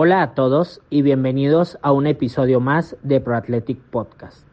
[0.00, 4.46] Hola a todos y bienvenidos a un episodio más de ProAthletic Podcast,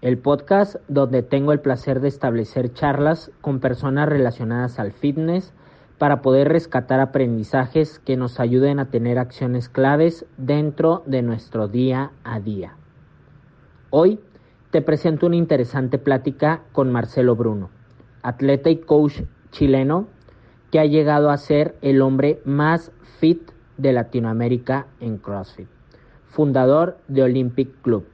[0.00, 5.54] el podcast donde tengo el placer de establecer charlas con personas relacionadas al fitness
[5.98, 12.10] para poder rescatar aprendizajes que nos ayuden a tener acciones claves dentro de nuestro día
[12.24, 12.74] a día.
[13.90, 14.18] Hoy
[14.72, 17.70] te presento una interesante plática con Marcelo Bruno,
[18.22, 19.20] atleta y coach
[19.52, 20.08] chileno
[20.72, 22.90] que ha llegado a ser el hombre más
[23.20, 25.68] fit de Latinoamérica en CrossFit,
[26.26, 28.04] fundador de Olympic Club,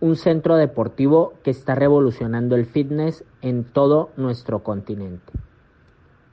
[0.00, 5.32] un centro deportivo que está revolucionando el fitness en todo nuestro continente.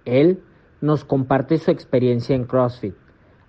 [0.06, 0.42] Él
[0.82, 2.96] nos comparte su experiencia en CrossFit,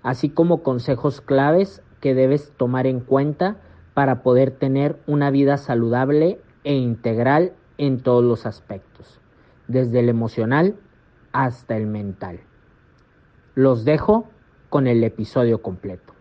[0.02, 3.56] así como consejos claves que debes tomar en cuenta
[3.94, 9.20] para poder tener una vida saludable e integral en todos los aspectos,
[9.68, 10.76] desde el emocional
[11.32, 12.40] hasta el mental.
[13.54, 14.28] Los dejo
[14.68, 16.14] con el episodio completo.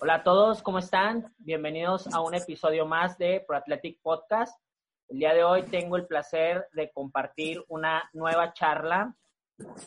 [0.00, 1.32] Hola a todos, ¿cómo están?
[1.38, 4.60] Bienvenidos a un episodio más de ProAthletic Podcast.
[5.08, 9.14] El día de hoy tengo el placer de compartir una nueva charla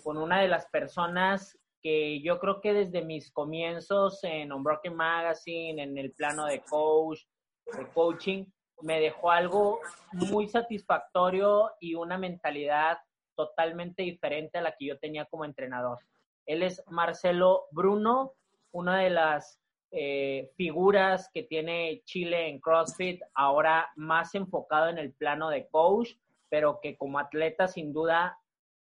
[0.03, 5.83] con una de las personas que yo creo que desde mis comienzos en Unbroken Magazine,
[5.83, 7.19] en el plano de coach,
[7.77, 8.45] de coaching,
[8.81, 9.81] me dejó algo
[10.13, 12.99] muy satisfactorio y una mentalidad
[13.35, 15.99] totalmente diferente a la que yo tenía como entrenador.
[16.47, 18.33] Él es Marcelo Bruno,
[18.71, 19.59] una de las
[19.91, 26.11] eh, figuras que tiene Chile en CrossFit, ahora más enfocado en el plano de coach,
[26.49, 28.39] pero que como atleta sin duda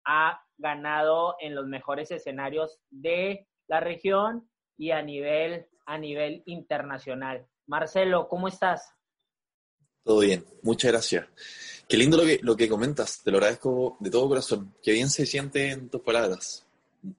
[0.04, 7.47] ha ganado en los mejores escenarios de la región y a nivel, a nivel internacional.
[7.66, 8.94] Marcelo, ¿cómo estás?
[10.04, 11.26] Todo bien, muchas gracias.
[11.88, 14.74] Qué lindo lo que, lo que comentas, te lo agradezco de todo corazón.
[14.82, 16.61] Qué bien se siente en tus palabras.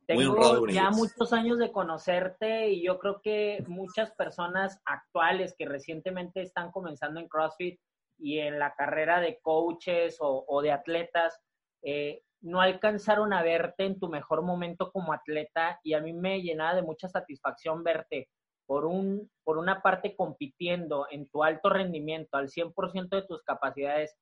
[0.06, 6.42] Tengo ya muchos años de conocerte y yo creo que muchas personas actuales que recientemente
[6.42, 7.80] están comenzando en CrossFit
[8.18, 11.38] y en la carrera de coaches o, de atletas,
[11.82, 16.42] eh, no alcanzaron a verte en tu mejor momento como atleta y a mí me
[16.42, 18.30] llenaba de mucha satisfacción verte
[18.66, 24.16] por, un, por una parte compitiendo en tu alto rendimiento al 100% de tus capacidades,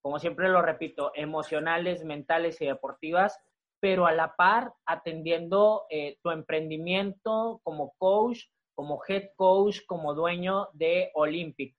[0.00, 3.38] como siempre lo repito, emocionales, mentales y deportivas,
[3.82, 8.44] pero a la par atendiendo eh, tu emprendimiento como coach,
[8.76, 11.74] como head coach, como dueño de Olympic.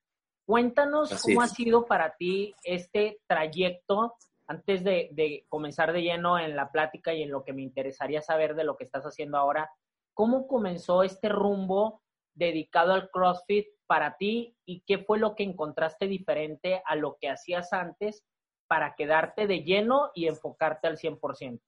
[0.46, 4.16] Cuéntanos cómo ha sido para ti este trayecto
[4.48, 8.22] antes de, de, comenzar de lleno en la plática y en lo que me interesaría
[8.22, 9.72] saber de lo que estás haciendo ahora.
[10.14, 12.02] ¿Cómo comenzó este rumbo
[12.36, 17.30] dedicado al CrossFit para ti y qué fue lo que encontraste diferente a lo que
[17.30, 18.26] hacías antes
[18.68, 21.62] para quedarte de lleno y enfocarte al 100%?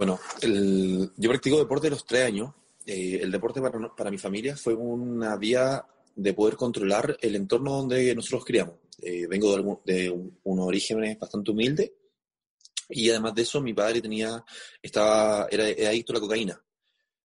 [0.00, 0.18] Bueno,
[1.18, 2.54] yo practico deporte de los tres años.
[2.86, 5.84] Eh, el deporte para, mi familia fue una vía
[6.16, 8.76] de poder controlar el entorno donde nosotros criamos.
[9.02, 10.08] Eh, vengo de,
[10.44, 11.92] unos orígenes bastante humildes
[12.88, 14.42] y además de eso mi padre tenía,
[14.80, 16.64] estaba, era, adicto a la cocaína.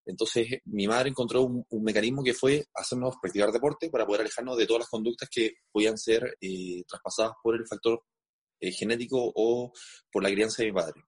[0.06, 4.68] Entonces mi madre encontró un, mecanismo que fue hacernos practicar deporte para poder alejarnos de
[4.68, 8.04] todas las conductas que podían ser eh, traspasadas por el factor
[8.60, 9.72] genético o
[10.12, 11.06] por la crianza de mi padre.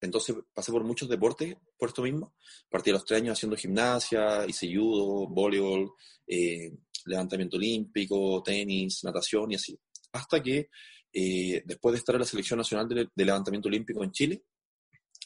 [0.00, 2.34] Entonces pasé por muchos deportes por esto mismo.
[2.70, 5.92] Partí a los tres años haciendo gimnasia, hice judo, voleibol,
[6.26, 6.72] eh,
[7.04, 9.78] levantamiento olímpico, tenis, natación y así.
[10.12, 10.70] Hasta que
[11.12, 14.44] eh, después de estar en la selección nacional de, levantamiento olímpico en Chile,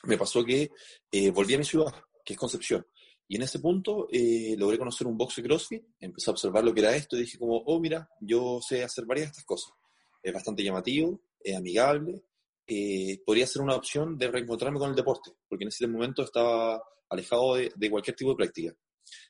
[0.04, 0.70] me pasó que
[1.10, 2.84] eh, volví a mi ciudad, que es Concepción.
[3.26, 4.06] Y en ese punto
[4.58, 7.56] logré conocer un boxe CrossFit, empecé a observar lo que era esto y dije como,
[7.56, 9.72] oh, mira, yo sé hacer varias de estas cosas.
[10.22, 12.22] Es bastante llamativo, es amigable,
[12.66, 16.82] eh, podría ser una opción de reencontrarme con el deporte, porque en ese momento estaba
[17.10, 18.74] alejado de, cualquier tipo de práctica.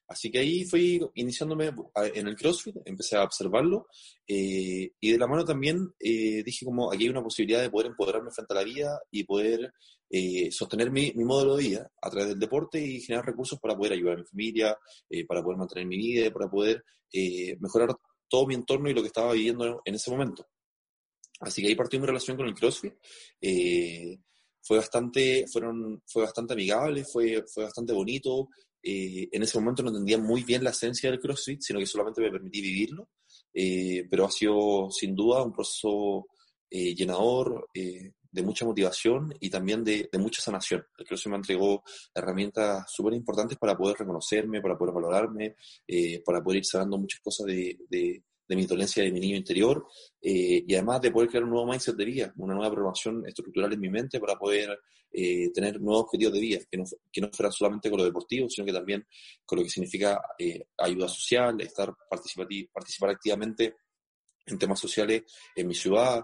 [0.06, 1.72] Así que ahí fui iniciándome
[2.14, 3.88] en el CrossFit, empecé a observarlo
[4.28, 7.88] eh, y de la mano también eh, dije como aquí hay una posibilidad de poder
[7.88, 9.72] empoderarme frente a la vida y poder
[10.50, 13.94] sostener mi, mi, modelo de vida a través del deporte y generar recursos para poder
[13.94, 14.78] ayudar a mi familia,
[15.26, 16.84] para poder mantener mi vida, para poder
[17.58, 17.96] mejorar
[18.28, 20.46] todo mi entorno y lo que estaba viviendo en ese momento.
[21.48, 22.94] Así que ahí partió mi relación con el CrossFit.
[23.40, 24.18] Eh,
[24.62, 28.48] fue bastante, fueron, fue bastante amigable, fue, fue bastante bonito.
[28.82, 32.20] Eh, en ese momento no entendía muy bien la esencia del CrossFit, sino que solamente
[32.20, 33.10] me permití vivirlo.
[33.52, 36.26] Eh, pero ha sido sin duda un proceso
[36.70, 40.84] llenador, de mucha motivación y también de, mucha sanación.
[40.98, 45.54] El CrossFit me entregó herramientas súper importantes para poder reconocerme, para poder valorarme,
[46.24, 49.86] para poder ir sanando muchas cosas de, de mi dolencia de mi niño interior
[50.20, 53.72] eh, y además de poder crear un nuevo mindset de vida, una nueva programación estructural
[53.72, 54.78] en mi mente para poder
[55.10, 58.48] eh, tener nuevos objetivos de vida, que no, que no fuera solamente con lo deportivo,
[58.48, 59.06] sino que también
[59.44, 63.76] con lo que significa eh, ayuda social, estar participar activamente
[64.46, 65.22] en temas sociales
[65.56, 66.22] en mi ciudad,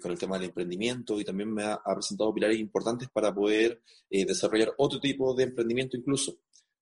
[0.00, 4.72] con el tema del emprendimiento y también me ha, presentado pilares importantes para poder desarrollar
[4.78, 6.38] otro tipo de emprendimiento incluso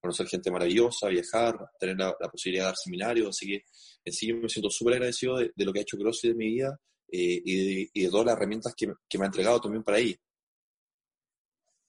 [0.06, 3.64] conocer gente maravillosa, viajar, tener la, posibilidad de dar seminarios, así que
[4.04, 6.78] en sí me siento súper agradecido de, lo que ha hecho CrossFit en mi vida
[7.10, 10.16] eh, y, de, todas las herramientas que, me ha entregado también para ahí.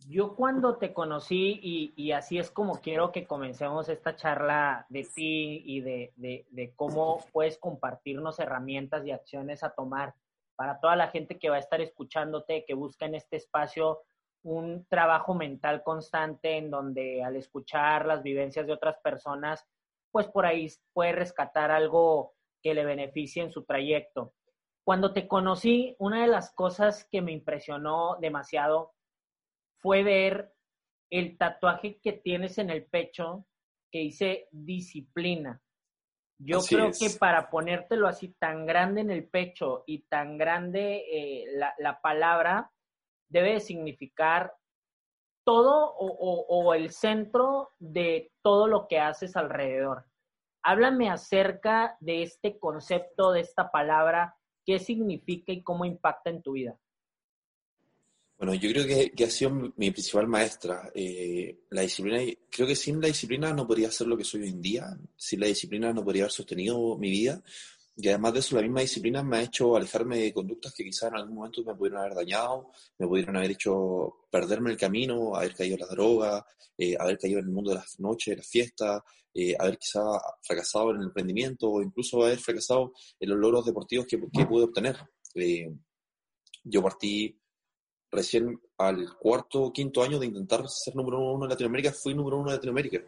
[0.08, 1.60] Yo cuando te conocí,
[1.96, 7.24] y, así es como quiero que comencemos esta charla de ti y de, de, cómo
[7.31, 10.16] puedes compartirnos herramientas y acciones a tomar
[10.56, 14.00] para toda la gente que va a estar escuchándote, que busca en este espacio
[14.48, 19.66] un trabajo mental constante en donde al escuchar las vivencias de otras personas,
[20.12, 22.34] pues por ahí puede rescatar algo
[22.64, 24.34] que le beneficie en su trayecto.
[24.86, 28.94] Cuando te conocí, una de las cosas que me impresionó demasiado
[29.80, 30.54] fue ver
[31.10, 33.46] el tatuaje que tienes en el pecho
[33.92, 35.62] que dice disciplina.
[36.40, 41.46] Yo creo que para ponértelo así tan grande en el pecho y tan grande eh,
[41.56, 42.72] la, la, palabra,
[43.30, 44.54] debe significar
[45.44, 50.04] todo o, el centro de todo lo que haces alrededor.
[50.62, 54.36] Háblame acerca de este concepto, de esta palabra,
[54.66, 56.78] qué significa y cómo impacta en tu vida.
[58.38, 60.92] Bueno, yo creo que, ha sido mi principal maestra.
[60.94, 62.20] Eh, la disciplina,
[62.52, 64.86] creo que sin la disciplina no podría ser lo que soy hoy en día.
[65.16, 67.42] Sin la disciplina no podría haber sostenido mi vida.
[68.00, 71.10] Y además de eso, la misma disciplina me ha hecho alejarme de conductas que quizás
[71.10, 75.56] en algún momento me pudieron haber dañado, me pudieron haber hecho perderme el camino, haber
[75.56, 76.44] caído en las drogas,
[76.78, 79.02] eh, haber caído en el mundo de las noches, de las fiestas,
[79.34, 80.04] eh, haber quizás
[80.44, 84.66] fracasado en el emprendimiento o incluso haber fracasado en los logros deportivos que, que pude
[84.66, 84.96] obtener.
[85.34, 85.74] Eh,
[86.64, 87.36] yo partí
[88.12, 92.38] recién al cuarto o quinto año de intentar ser número uno en Latinoamérica, fui número
[92.38, 93.04] uno en Latinoamérica.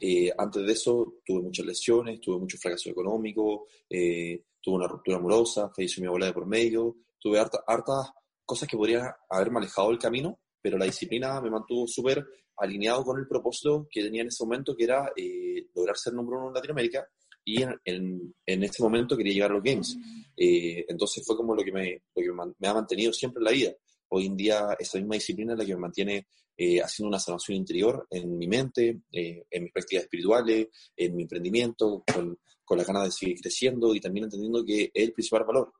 [0.00, 5.18] Eh, antes de eso tuve muchas lesiones, tuve mucho fracaso económico, eh, tuve una ruptura
[5.18, 8.10] amorosa, falleció mi abuela de por medio, tuve hartas
[8.44, 12.26] cosas que podrían haberme alejado del camino, pero la disciplina me mantuvo súper
[12.56, 16.38] alineado con el propósito que tenía en ese momento, que era eh, lograr ser número
[16.38, 17.06] uno en Latinoamérica,
[17.46, 19.98] y en, en, ese momento quería llegar a los Games.
[20.34, 23.72] entonces fue como lo que, me, lo que me ha mantenido siempre en la vida.
[24.08, 27.56] Hoy en día esa misma disciplina es la que me mantiene eh, haciendo una sanación
[27.56, 32.84] interior en mi mente, eh, en mis prácticas espirituales, en mi emprendimiento, con, con la
[32.84, 35.72] ganas de seguir creciendo y también entendiendo que es el principal valor.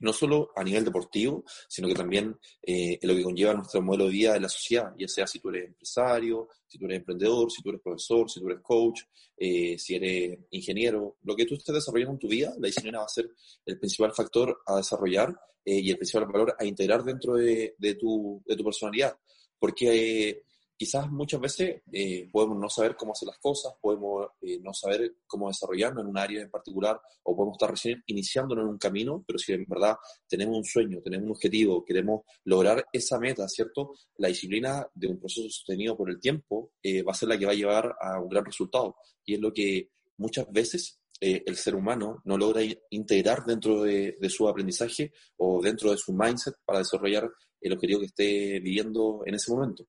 [0.00, 4.10] No solo a nivel deportivo, sino que también eh, lo que conlleva nuestro modelo de
[4.10, 7.62] vida en la sociedad, ya sea si tú eres empresario, si tú eres emprendedor, si
[7.62, 9.00] tú eres profesor, si tú eres coach,
[9.38, 13.08] si eres ingeniero, lo que tú estés desarrollando en tu vida, la disciplina va a
[13.08, 13.30] ser
[13.64, 19.18] el principal factor a desarrollar y el principal valor a integrar dentro de tu personalidad
[19.58, 20.42] porque eh,
[20.76, 25.16] quizás muchas veces eh, podemos no saber cómo hacer las cosas, podemos eh, no saber
[25.26, 29.24] cómo desarrollarnos en un área en particular, o podemos estar recién iniciándonos en un camino,
[29.26, 29.96] pero si en verdad
[30.28, 33.94] tenemos un sueño, tenemos un objetivo, queremos lograr esa meta, ¿cierto?
[34.18, 36.72] La disciplina de un proceso sostenido por el tiempo
[37.06, 38.96] va a ser la que va a llevar a un gran resultado.
[39.24, 44.30] Y es lo que muchas veces el ser humano no logra integrar dentro de, de,
[44.30, 47.28] su aprendizaje o dentro de su mindset para desarrollar
[47.60, 49.84] el objetivo que esté viviendo en ese momento.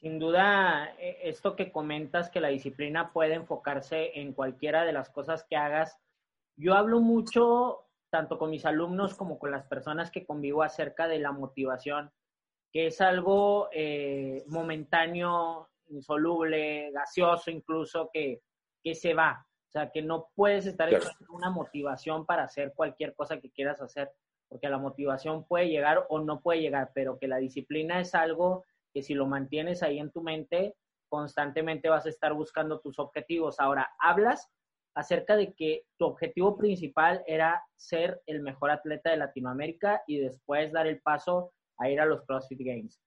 [0.00, 5.08] Sin duda, e, esto que comentas, que la disciplina puede enfocarse en cualquiera de las
[5.10, 5.98] cosas que hagas.
[6.56, 11.18] Yo hablo mucho, tanto con mis alumnos como con las personas que convivo, acerca de
[11.18, 12.12] la motivación,
[12.70, 18.42] que es algo eh, momentáneo, insoluble, gaseoso incluso, que,
[18.82, 19.46] que se va.
[19.68, 23.80] O sea, que no puedes estar en una motivación para hacer cualquier cosa que quieras
[23.80, 24.12] hacer
[24.54, 28.64] porque la motivación puede llegar o no puede llegar, pero que la disciplina es algo
[28.92, 30.76] que si lo mantienes ahí en tu mente,
[31.08, 33.58] constantemente vas a estar buscando tus objetivos.
[33.58, 34.48] Ahora, hablas
[34.94, 40.70] acerca de que tu objetivo principal era ser el mejor atleta de Latinoamérica y después
[40.70, 43.02] dar el paso a ir a los CrossFit Games.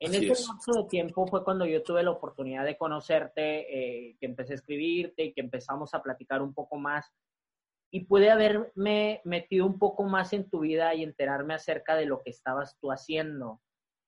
[0.00, 4.24] En ese lapso de tiempo fue cuando yo tuve la oportunidad de conocerte, eh, que
[4.24, 7.12] empecé a escribirte y que empezamos a platicar un poco más
[7.90, 12.22] y pude haberme metido un poco más en tu vida y enterarme acerca de lo
[12.22, 13.60] que estabas tú haciendo.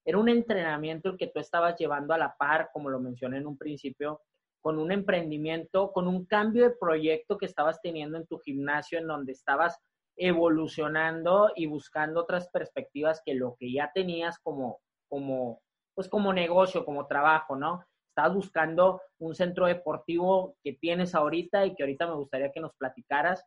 [0.04, 3.56] Era un entrenamiento que tú estabas llevando a la par, como lo mencioné en un
[3.56, 4.20] principio,
[4.60, 9.06] con un emprendimiento, con un cambio de proyecto que estabas teniendo en tu gimnasio, en
[9.06, 9.78] donde estabas
[10.16, 15.62] evolucionando y buscando otras perspectivas que lo que ya tenías como, como,
[15.94, 17.84] pues como negocio, como trabajo, ¿no?
[18.10, 22.74] Estabas buscando un centro deportivo que tienes ahorita y que ahorita me gustaría que nos
[22.74, 23.46] platicaras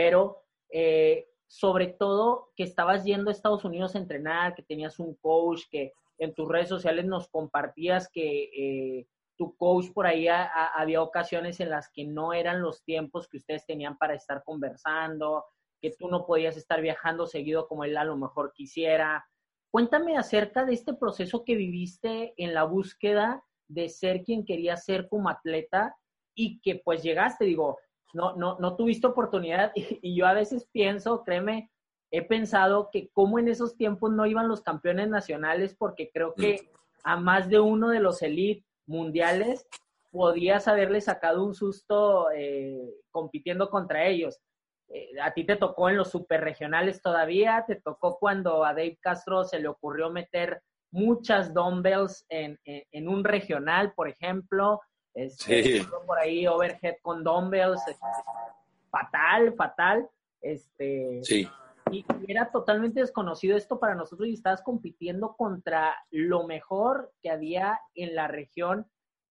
[0.00, 5.14] pero eh, sobre todo que estabas yendo a Estados Unidos a entrenar, que tenías un
[5.16, 11.02] coach, que en tus redes sociales nos compartías que eh, tu coach por ahí había
[11.02, 15.44] ocasiones en las que no eran los tiempos que ustedes tenían para estar conversando,
[15.82, 19.26] que tú no podías estar viajando seguido como él a lo mejor quisiera.
[19.70, 25.08] Cuéntame acerca de este proceso que viviste en la búsqueda de ser quien quería ser
[25.10, 25.94] como atleta
[26.34, 27.78] y que pues llegaste, digo,
[28.12, 31.70] no, no, no tuviste oportunidad y, yo a veces pienso, créeme,
[32.10, 36.70] he pensado que como en esos tiempos no iban los campeones nacionales porque creo que
[37.04, 39.66] a más de uno de los elite mundiales
[40.10, 44.40] podías haberle sacado un susto eh, compitiendo contra ellos.
[44.88, 49.44] Eh, a ti te tocó en los superregionales todavía, te tocó cuando a Dave Castro
[49.44, 54.80] se le ocurrió meter muchas dumbbells en, en, un regional, por ejemplo.
[55.14, 57.80] Este, Por ahí overhead con dumbbells.
[57.86, 58.06] Este,
[58.90, 60.08] fatal, fatal.
[60.40, 61.48] Este, sí.
[61.90, 67.80] Y, era totalmente desconocido esto para nosotros y estabas compitiendo contra lo mejor que había
[67.94, 68.86] en la región.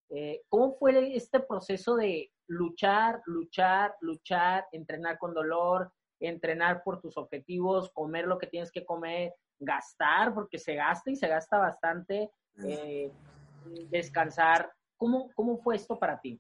[0.10, 7.16] Eh, ¿Cómo fue este proceso de luchar, luchar, luchar, entrenar con dolor, entrenar por tus
[7.18, 12.32] objetivos, comer lo que tienes que comer, gastar, porque se gasta y se gasta bastante,
[12.64, 13.12] eh,
[13.90, 14.72] descansar?
[15.00, 16.38] ¿Cómo, ¿Cómo fue esto para ti?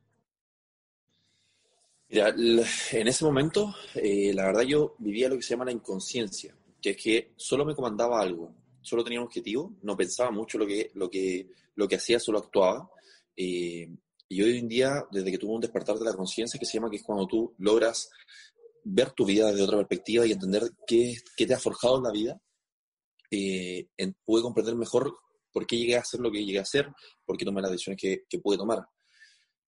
[2.09, 6.53] Mira, en ese momento, eh, la verdad yo vivía lo que se llama la inconsciencia,
[6.81, 10.67] que es que solo me comandaba algo, solo tenía un objetivo, no pensaba mucho lo
[10.67, 12.91] que, lo que, lo que hacía, solo actuaba.
[13.37, 13.89] Eh,
[14.27, 16.89] y hoy en día, desde que tuve un despertar de la conciencia, que se llama
[16.89, 18.09] que es cuando tú logras
[18.83, 22.11] ver tu vida desde otra perspectiva y entender qué, qué te ha forjado en la
[22.11, 22.41] vida,
[23.31, 23.87] eh,
[24.25, 25.15] pude comprender mejor
[25.59, 26.87] por qué llegué a hacer lo que llegué a hacer,
[27.25, 28.79] por qué tomé las decisiones que, que pude tomar.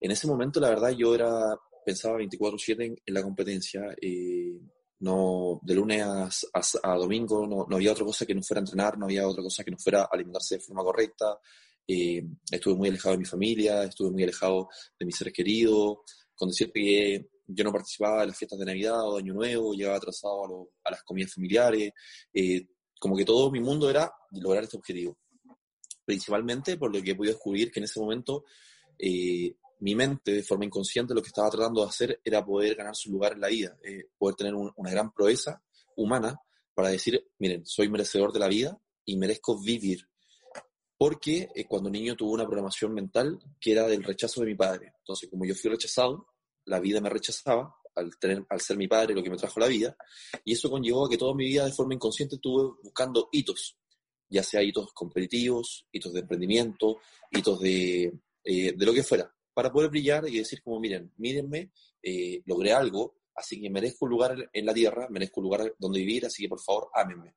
[0.00, 3.82] En ese momento, la verdad, yo era pensaba 24/7 en, la competencia.
[4.00, 4.58] Eh,
[5.00, 9.04] no, de lunes a, domingo no, no, había otra cosa que no fuera entrenar, no
[9.04, 11.38] había otra cosa que no fuera alimentarse de forma correcta.
[11.86, 14.68] Eh, estuve muy alejado de mi familia, estuve muy alejado
[14.98, 15.98] de mis seres queridos.
[16.34, 19.74] Con decirte que yo no participaba en las fiestas de Navidad o de Año Nuevo,
[19.74, 21.92] llegaba atrasado a, las comidas familiares.
[22.32, 22.66] Eh,
[22.98, 25.18] como que todo mi mundo era lograr este objetivo.
[26.04, 28.44] Principalmente por lo que he podido descubrir que en ese momento
[29.82, 33.10] mi mente, de forma inconsciente, lo que estaba tratando de hacer era poder ganar su
[33.10, 35.60] lugar en la vida, eh, poder tener una gran proeza
[35.96, 36.40] humana
[36.72, 40.08] para decir, miren, soy merecedor de la vida y merezco vivir.
[40.96, 44.92] Porque eh, cuando niño tuve una programación mental que era del rechazo de mi padre.
[44.98, 46.28] Entonces, como yo fui rechazado,
[46.64, 49.66] la vida me rechazaba al, tener, al ser mi padre lo que me trajo la
[49.66, 49.96] vida,
[50.44, 53.76] y eso conllevó a que toda mi vida de forma inconsciente estuve buscando hitos,
[54.32, 56.98] ya sea hitos competitivos, hitos de emprendimiento,
[57.30, 58.12] hitos de,
[58.44, 61.72] eh, de lo que fuera para poder brillar y decir como, miren, mírenme,
[62.02, 66.00] eh, logré algo, así que merezco un lugar en la tierra, merezco un lugar donde
[66.00, 67.34] vivir, así que por favor, ámenme.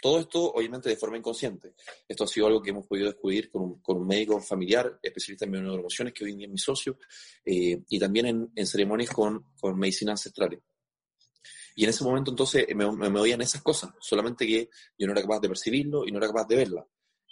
[0.00, 1.74] Todo esto, obviamente, de forma inconsciente.
[2.06, 5.44] Esto ha sido algo que hemos podido descubrir con un, con un médico familiar, especialista
[5.44, 6.98] en neuroemociones, que hoy en día es mi socio,
[7.44, 10.62] eh, y también en, en ceremonias con, con, medicina ancestral.
[11.78, 14.68] Y en ese momento, entonces, me, me, me oían esas cosas, solamente que
[14.98, 16.84] yo no era capaz de percibirlo y no era capaz de verla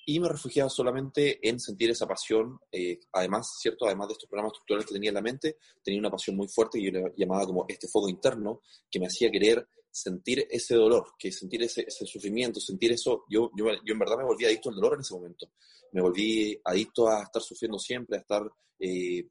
[0.08, 2.60] y me refugiaba solamente en sentir esa pasión.
[2.70, 3.86] Eh, además, ¿cierto?
[3.86, 6.78] Además de estos programas estructurales que tenía en la mente, tenía una pasión muy fuerte
[6.78, 11.14] que yo le llamaba como este fuego interno que me hacía querer sentir ese dolor,
[11.18, 13.24] que sentir ese, sufrimiento, sentir eso.
[13.28, 15.50] Yo, yo, yo, en verdad me volví adicto al dolor en ese momento.
[15.90, 18.48] Me volví adicto a estar sufriendo siempre, a estar
[18.78, 19.26] eh,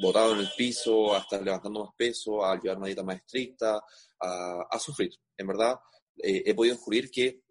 [0.00, 3.82] botado en el piso, a estar levantando más peso, a llevar una dieta más estricta,
[4.20, 5.10] a, sufrir.
[5.36, 5.76] En verdad,
[6.16, 7.42] eh, he podido descubrir que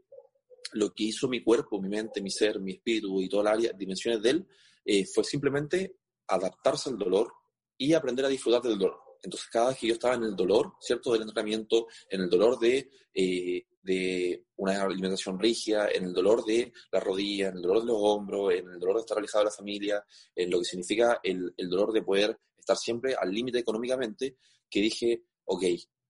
[0.73, 4.21] lo que hizo mi cuerpo, mi mente, mi ser, mi espíritu y todas las dimensiones
[4.21, 4.47] de él,
[4.85, 5.97] eh, fue simplemente
[6.27, 7.31] adaptarse al dolor
[7.77, 8.99] y aprender a disfrutar del dolor.
[9.21, 12.59] Entonces, cada vez que yo estaba en el dolor, ¿cierto?, del entrenamiento, en el dolor
[12.59, 17.81] de, eh, de una alimentación rígida, en el dolor de la rodilla, en el dolor
[17.81, 20.65] de los hombros, en el dolor de estar alejado de la familia, en lo que
[20.65, 24.37] significa el, el dolor de poder estar siempre al límite económicamente,
[24.69, 25.63] que dije, ok,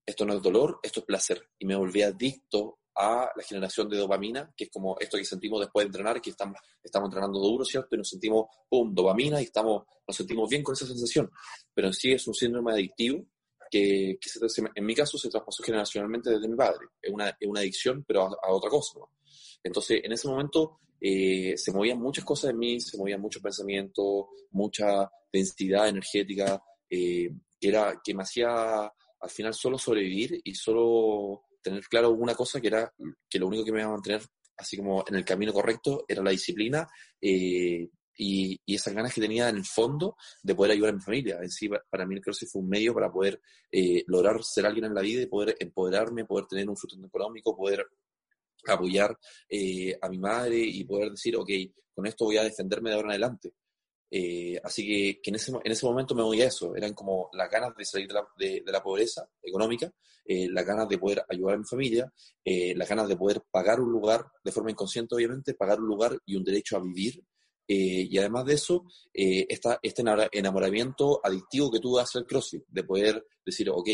[0.06, 1.50] esto no es dolor, esto es placer.
[1.58, 5.60] Y me volví adicto a la generación de dopamina, que es como esto que sentimos
[5.62, 7.96] después de entrenar, que estamos, estamos entrenando duro, ¿cierto?
[7.96, 11.32] Y nos sentimos, ¡pum!, dopamina y estamos, nos sentimos bien con esa sensación.
[11.74, 13.25] Pero en sí es un síndrome adictivo
[13.74, 16.86] que, que se, en mi caso se traspasó generacionalmente desde mi padre.
[17.01, 19.10] Es una, una adicción, pero a, otra cosa, ¿no?
[19.63, 24.25] Entonces, en ese momento eh, se movían muchas cosas en mí, se movían muchos pensamientos,
[24.51, 31.46] mucha densidad energética, eh, que, era, que me hacía al final solo sobrevivir y solo
[31.63, 32.94] tener claro una cosa que era
[33.27, 34.22] que lo único que me iba a mantener
[34.58, 36.86] así como en el camino correcto era la disciplina
[37.22, 41.01] eh, y, y, esas ganas que tenía en el fondo de poder ayudar a mi
[41.01, 41.39] familia.
[41.41, 43.41] En sí, para mí el CrossFit fue un medio para poder
[43.72, 47.55] eh, lograr ser alguien en la vida y poder empoderarme, poder tener un sustento económico,
[47.55, 47.86] poder
[48.67, 49.17] apoyar
[49.50, 51.50] eh, a mi madre y poder decir, ok,
[51.93, 53.53] con esto voy a defenderme de ahora en adelante.
[54.10, 57.29] Eh, así que, que en, ese, en, ese, momento me voy a eso, eran como
[57.34, 59.91] las ganas de salir de la, de, de la pobreza económica,
[60.25, 62.13] eh, las ganas de poder ayudar a mi familia,
[62.46, 66.17] eh, las ganas de poder pagar un lugar, de forma inconsciente obviamente, pagar un lugar
[66.25, 67.22] y un derecho a vivir.
[67.67, 72.84] Eh, y además de eso, esta, este enamoramiento adictivo que tuve hacia el CrossFit, de
[72.84, 73.89] poder decir, ok,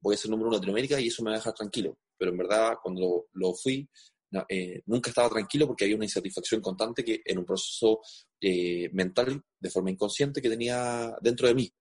[0.00, 1.98] voy a ser número uno de Latinoamérica y eso me va a dejar tranquilo.
[2.18, 3.88] Pero en verdad, cuando lo, lo fui,
[4.30, 8.00] no, eh, nunca estaba tranquilo porque había una insatisfacción constante que en un proceso
[8.40, 11.72] eh, mental de forma inconsciente que tenía dentro de mí.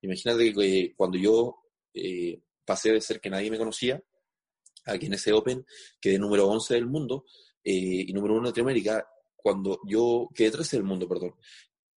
[0.00, 1.56] Imagínate que cuando yo
[1.92, 4.02] eh, pasé de ser que nadie me conocía,
[4.86, 5.64] aquí en ese Open
[6.00, 7.24] quedé número 11 del mundo
[7.62, 9.06] eh, y número 1 de Latinoamérica,
[9.42, 11.34] cuando yo quedé 13 del mundo, perdón.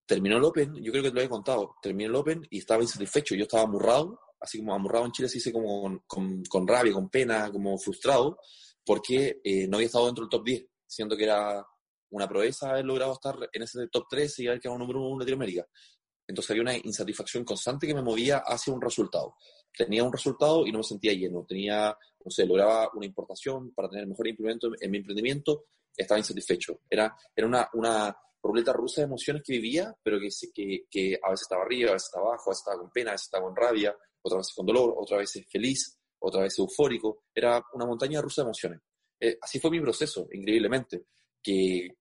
[0.06, 2.82] Terminó el Open, yo creo que te lo he contado, terminó el Open y estaba
[2.82, 6.94] insatisfecho, yo estaba amurrado, así como amurrado en Chile se como con, con, con rabia,
[6.94, 8.38] con pena, como frustrado,
[8.86, 11.66] porque eh, no había estado dentro del top 10, siendo que era
[12.12, 15.20] una proeza haber logrado estar en ese top 3 y haber quedado número uno en
[15.20, 15.66] Latinoamérica.
[16.28, 19.36] Entonces había una insatisfacción constante que me movía hacia un resultado.
[19.76, 21.46] Tenía un resultado y no me sentía lleno.
[21.48, 26.80] Tenía, no sé, lograba una importación para tener mejor implemento en mi emprendimiento, estaba insatisfecho.
[26.90, 31.30] Era, era una, una ruleta rusa de emociones que vivía, pero que, que, que a
[31.32, 33.46] veces estaba arriba, a veces estaba abajo, a veces estaba con pena, a veces estaba
[33.46, 38.22] con rabia, otras veces con dolor, otras veces feliz otra vez eufórico, era una montaña
[38.22, 38.80] rusa de emociones.
[39.20, 41.06] Eh, así fue mi proceso, increíblemente,
[41.42, 41.98] que,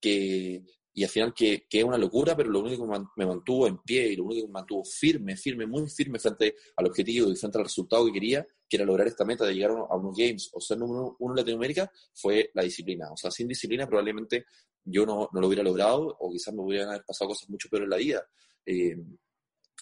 [0.00, 0.62] que
[0.96, 3.78] y al final que, que, es una locura, pero lo único que me mantuvo en
[3.78, 7.36] pie y lo único que me mantuvo firme, firme, muy firme frente al objetivo y
[7.36, 10.50] frente al resultado que quería, que era lograr esta meta de llegar a unos games
[10.52, 13.12] o ser número uno en Latinoamérica, fue la disciplina.
[13.12, 14.46] O sea, sin disciplina probablemente
[14.84, 17.90] yo no, no lo hubiera logrado o quizás me hubieran pasado cosas mucho peores en
[17.90, 18.26] la vida.
[18.66, 18.96] Eh,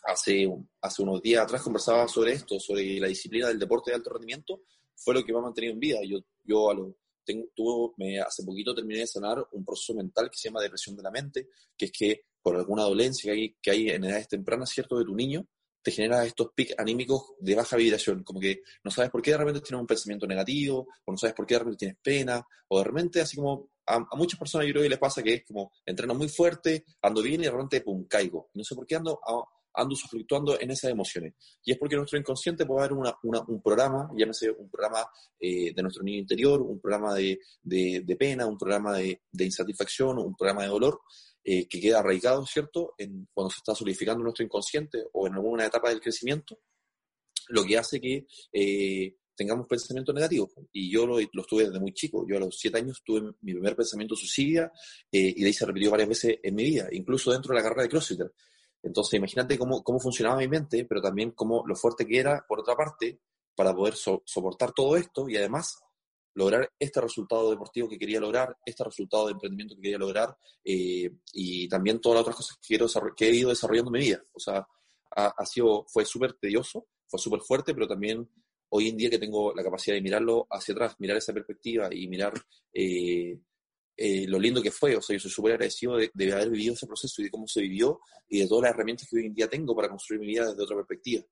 [0.05, 0.47] hace,
[0.83, 4.63] hace unos días atrás conversaba sobre esto, sobre la disciplina del deporte de alto rendimiento,
[4.95, 5.99] fue lo que me ha mantenido en vida.
[6.05, 10.31] Yo, yo a lo, tengo, tuvo, me, hace poquito terminé de sanar un proceso mental
[10.31, 13.57] que se llama depresión de la mente, que es que por alguna dolencia que hay,
[13.63, 15.47] que hay en edades tempranas, ¿cierto?, de tu niño,
[15.83, 19.39] te genera estos pics anímicos de baja vibración, como que no sabes por qué de
[19.39, 22.79] repente tienes un pensamiento negativo, o no sabes por qué de repente tienes pena, o
[22.79, 25.45] de repente así como a, a muchas personas yo creo que les pasa que es
[25.45, 28.51] como entreno muy fuerte, ando bien y de repente pum, caigo.
[28.55, 29.21] No sé por qué ando,
[29.75, 31.35] ando fluctuando en esas emociones.
[31.65, 35.07] Y es porque nuestro inconsciente puede haber una, una, un programa, llámese un programa
[35.39, 39.45] eh, de nuestro niño interior, un programa de, de, de pena, un programa de, de,
[39.45, 41.01] insatisfacción, un programa de dolor,
[41.45, 45.67] eh, que queda arraigado, ¿cierto?, en, cuando se está solidificando nuestro inconsciente o en alguna
[45.67, 46.59] etapa del crecimiento,
[47.49, 50.51] lo que hace que eh, tengamos pensamientos negativos.
[50.73, 52.27] Y yo lo, lo, tuve desde muy chico.
[52.29, 54.71] Yo a los siete años tuve mi primer pensamiento suicidia
[55.11, 57.63] eh, y de ahí se repitió varias veces en mi vida, incluso dentro de la
[57.63, 58.21] carrera de CrossFit.
[58.83, 62.61] Entonces, imagínate cómo, cómo funcionaba mi mente, pero también cómo lo fuerte que era, por
[62.61, 63.21] otra parte,
[63.55, 65.79] para poder so soportar todo esto y además
[66.35, 71.11] lograr este resultado deportivo que quería lograr, este resultado de emprendimiento que quería lograr eh,
[71.33, 74.25] y también todas las otras cosas que, quiero que he ido desarrollando en mi vida.
[74.33, 74.67] O sea,
[75.17, 78.29] ha, ha sido, fue súper tedioso, fue súper fuerte, pero también
[78.71, 82.09] hoy en día que tengo la capacidad de mirarlo hacia atrás, mirar esa perspectiva y
[82.09, 82.33] mirar
[82.73, 83.39] eh,
[83.97, 84.97] eh, lo lindo que fue.
[84.97, 87.61] O sea, yo soy súper agradecido de, haber vivido ese proceso y de cómo se
[87.61, 90.49] vivió y de todas las herramientas que hoy en día tengo para construir mi vida
[90.49, 91.25] desde otra perspectiva.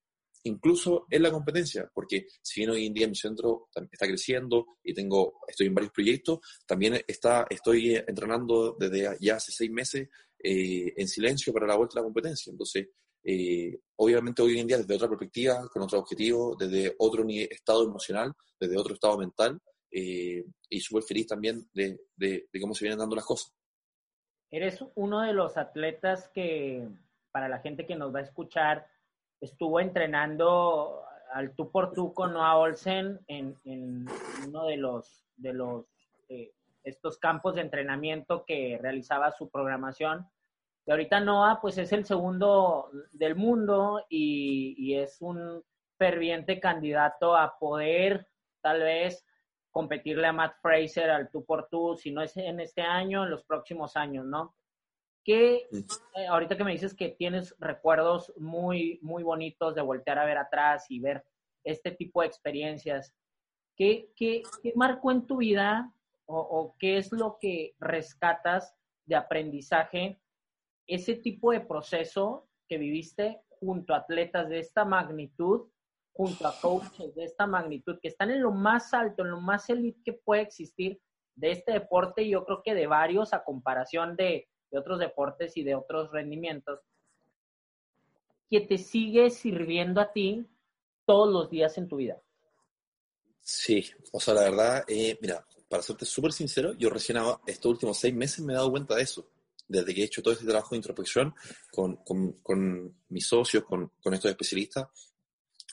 [0.45, 4.95] Incluso en la competencia, porque si bien hoy en día mi centro está creciendo y
[4.95, 10.09] tengo, estoy en varios proyectos, también está, estoy entrenando desde ya hace seis meses
[10.43, 12.51] eh, en silencio para la vuelta a la competencia.
[12.51, 12.89] Entonces,
[13.23, 18.33] eh, obviamente hoy en día desde otra perspectiva, con otro objetivo, desde otro estado emocional,
[18.59, 22.99] desde otro estado mental, eh, y súper feliz también de, de, de, cómo se vienen
[22.99, 23.53] dando las cosas.
[24.51, 26.89] Eres uno de los atletas que,
[27.31, 28.87] para la gente que nos va a escuchar,
[29.41, 34.07] estuvo entrenando al tú por tú con Noah Olsen en, en
[34.47, 35.87] uno de los, de los
[36.29, 40.29] eh, estos campos de entrenamiento que realizaba su programación.
[40.87, 45.63] Y ahorita Noah, pues es el segundo del mundo y, y es un
[45.99, 48.27] ferviente candidato a poder
[48.63, 49.25] tal vez
[49.71, 53.31] competirle a Matt Fraser al tú por tú, si no es en este año, en
[53.31, 54.55] los próximos años, ¿no?
[55.25, 55.69] Que
[56.17, 60.39] eh, ahorita que me dices que tienes recuerdos muy, muy bonitos de voltear a ver
[60.39, 61.25] atrás y ver
[61.63, 63.15] este tipo de experiencias,
[63.77, 65.93] ¿qué, qué, qué marcó en tu vida
[66.27, 70.21] o, o qué es lo que rescatas de aprendizaje
[70.87, 75.69] ese tipo de proceso que viviste junto a atletas de esta magnitud
[76.13, 79.69] junto a coaches de esta magnitud, que están en lo más alto, en lo más
[79.71, 81.01] elite que puede existir
[81.35, 85.63] de este deporte, yo creo que de varios a comparación de, de otros deportes y
[85.63, 86.81] de otros rendimientos,
[88.51, 90.47] que te sigue sirviendo a ti
[91.07, 92.21] todos los días en tu vida.
[93.41, 97.99] Sí, o sea, la verdad, eh, mira, para serte súper sincero, yo recién estos últimos
[97.99, 99.29] seis meses me he dado cuenta de eso.
[99.67, 101.33] Desde que he hecho todo este trabajo de introspección
[101.73, 104.89] con, con, con mis socios, con, con estos especialistas,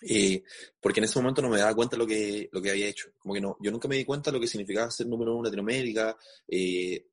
[0.01, 0.43] eh,
[0.79, 3.09] porque en ese momento no me daba cuenta lo que, lo que había hecho.
[3.17, 5.45] Como que no, yo nunca me di cuenta lo que significaba ser número uno en
[5.45, 6.17] Latinoamérica.
[6.47, 7.07] Eh,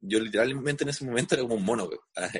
[0.00, 1.88] yo literalmente en ese momento era como un mono.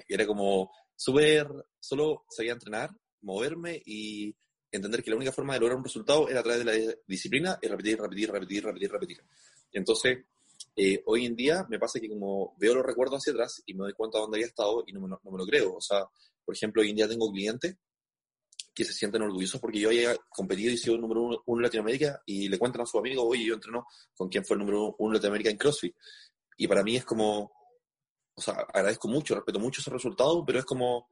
[0.09, 2.90] Era como súper, solo sabía entrenar,
[3.22, 4.35] moverme y
[4.70, 7.59] entender que la única forma de lograr un resultado era a través de la disciplina
[7.62, 9.24] y repetir, repetir, repetir, repetir, repetir.
[9.72, 10.18] Entonces,
[10.76, 13.85] eh, hoy en día me pasa que como veo los recuerdos hacia atrás y me
[13.85, 15.76] doy cuenta de dónde había estado y no me, no me lo creo.
[15.76, 16.04] O sea,
[16.44, 17.76] por ejemplo, hoy en día tengo clientes
[18.75, 22.23] que se sienten orgullosos porque yo haya competido y sido el número uno, en Latinoamérica
[22.27, 25.11] y le cuentan a su amigo, oye, yo entreno con quién fue el número uno
[25.11, 25.95] en Latinoamérica en CrossFit.
[26.57, 27.53] Y para mí es como,
[28.35, 31.09] o sea, agradezco mucho, respeto mucho ese resultado, pero es como,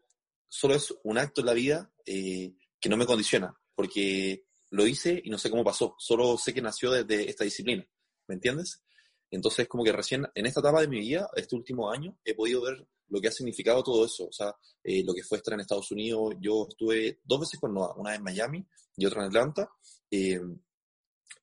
[0.48, 5.20] solo es un acto en la vida eh, que no me condiciona, porque lo hice
[5.22, 7.86] y no sé cómo pasó, solo sé que nació desde esta disciplina,
[8.26, 8.82] ¿me entiendes?
[9.30, 12.62] Entonces, como que recién en esta etapa de mi vida, este último año, he podido
[12.62, 14.26] ver lo que ha significado todo eso.
[14.26, 16.34] O sea, eh, lo que fue estar en Estados Unidos.
[16.40, 19.70] Yo estuve dos veces con Noah, una en Miami y otra en Atlanta.
[20.10, 20.40] Eh,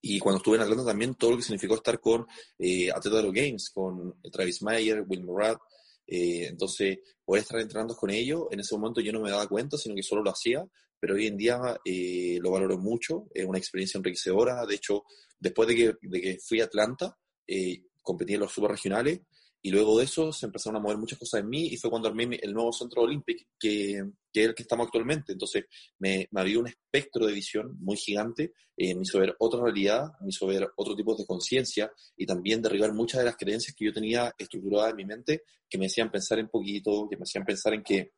[0.02, 2.26] y cuando estuve en Atlanta también todo lo que significó estar con
[2.58, 5.60] eh, atletas de los Games, con Travis Mayer, Will Murat.
[6.08, 9.78] Eh, entonces, poder estar entrenando con ellos, en ese momento yo no me daba cuenta,
[9.78, 10.66] sino que solo lo hacía,
[11.00, 14.66] pero hoy en día eh, lo valoro mucho, es una experiencia enriquecedora.
[14.66, 15.04] De hecho,
[15.40, 19.22] después de que, de que fui a Atlanta, eh, competí en los super regionales
[19.62, 22.08] y luego de eso se empezaron a mover muchas cosas en mí y fue cuando
[22.08, 25.34] armé el nuevo centro olímpico que, que, es el que estamos actualmente.
[25.34, 25.66] Entonces
[25.98, 30.12] me, me abrió un espectro de visión muy gigante, eh, me hizo ver otra realidad,
[30.22, 33.86] me hizo ver otro tipo de conciencia y también derribar muchas de las creencias que
[33.86, 37.44] yo tenía estructuradas en mi mente que me hacían pensar en poquito, que me hacían
[37.44, 38.14] pensar en que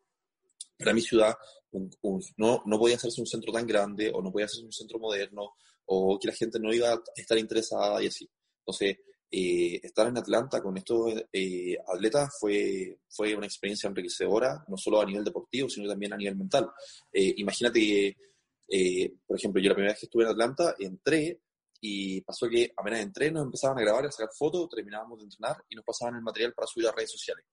[0.78, 1.36] para mi ciudad
[2.38, 5.54] no, no podía hacerse un centro tan grande o no podía hacerse un centro moderno
[5.86, 8.30] o que la gente no iba a estar interesada y así.
[8.60, 8.98] Entonces,
[9.32, 15.02] eh, estar en Atlanta con estos eh, atletas fue, fue una experiencia enriquecedora, no solo
[15.02, 16.70] a nivel deportivo, sino también a nivel mental.
[17.14, 18.18] Eh, imagínate que,
[18.68, 21.40] eh, por ejemplo, yo la primera vez que estuve en Atlanta entré
[21.80, 25.64] y pasó que apenas entré nos empezaban a grabar, a sacar fotos, terminábamos de entrenar
[25.70, 27.46] y nos pasaban el material para subir a redes sociales.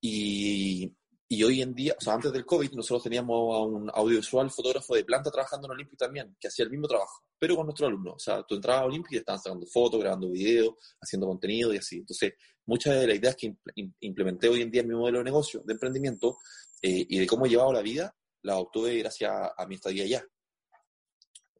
[0.00, 0.90] Y
[1.34, 4.94] y hoy en día, o sea, antes del COVID, nosotros teníamos a un audiovisual fotógrafo
[4.94, 8.16] de planta trabajando en Olympic también, que hacía el mismo trabajo, pero con nuestros alumnos.
[8.16, 11.78] O sea, tú entrabas a Olympic y estaban sacando fotos, grabando videos, haciendo contenido y
[11.78, 11.96] así.
[11.96, 12.34] Entonces,
[12.66, 13.56] muchas de las ideas que
[14.00, 16.36] implementé hoy en día en mi modelo de negocio, de emprendimiento
[16.82, 20.26] eh, y de cómo he llevado la vida, las obtuve gracias a mi estadía allá.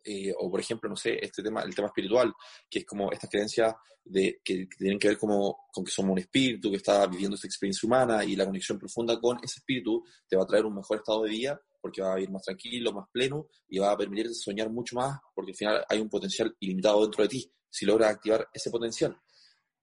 [0.05, 2.33] Eh, o por ejemplo, no sé, este tema, el tema espiritual,
[2.69, 6.19] que es como estas creencias de, que, tienen que ver como, con que somos un
[6.19, 10.37] espíritu que está viviendo esta experiencia humana y la conexión profunda con ese espíritu te
[10.37, 13.09] va a traer un mejor estado de vida porque va a vivir más tranquilo, más
[13.13, 17.03] pleno y va a permitirte soñar mucho más porque al final hay un potencial ilimitado
[17.03, 19.17] dentro de ti si logras activar ese potencial.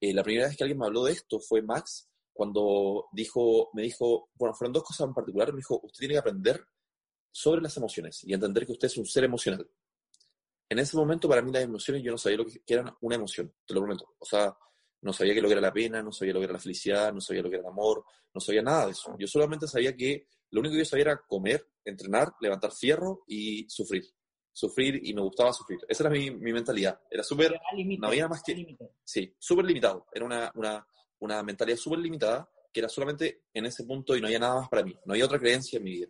[0.02, 3.82] Eh, la primera vez que alguien me habló de esto fue Max cuando dijo, me
[3.82, 6.64] dijo, bueno, fueron dos cosas en particular, me dijo, usted tiene que aprender
[7.32, 9.70] sobre las emociones y entender que usted es un ser emocional
[10.70, 13.52] en ese momento para mí las emociones yo no sabía lo que era una emoción,
[13.66, 14.14] te lo prometo.
[14.20, 14.56] O sea,
[15.02, 17.12] no sabía que lo que era la pena, no sabía lo que era la felicidad,
[17.12, 19.16] no sabía lo que era el amor, no sabía nada de eso.
[19.18, 23.68] Yo solamente sabía que lo único que yo sabía era comer, entrenar, levantar fierro y
[23.68, 24.06] sufrir.
[24.52, 25.80] Sufrir y me gustaba sufrir.
[25.88, 27.00] Esa era mi, mi mentalidad.
[27.10, 27.60] Era súper...
[28.00, 28.78] No había más que...
[29.04, 30.06] Sí, súper limitado.
[30.14, 30.86] Era una, una,
[31.20, 34.70] una mentalidad súper limitada que era solamente en ese punto y no había nada más
[34.70, 34.96] para mí.
[35.06, 36.08] No había otra creencia en mi vida.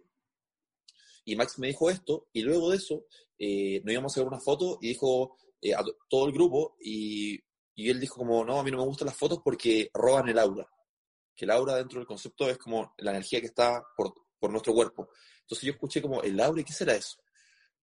[1.26, 3.06] Y Max me dijo esto, y luego de eso
[3.39, 7.39] eh, nos íbamos a hacer una foto y dijo eh, a todo el grupo, y,
[7.73, 10.38] y, él dijo como, no, a mí no me gustan las fotos porque roban el
[10.38, 10.67] aura.
[11.36, 14.73] Que el aura dentro del concepto es como la energía que está por, por nuestro
[14.73, 15.10] cuerpo.
[15.41, 16.62] Entonces yo escuché como, ¿el aura?
[16.62, 17.17] ¿Y qué será eso?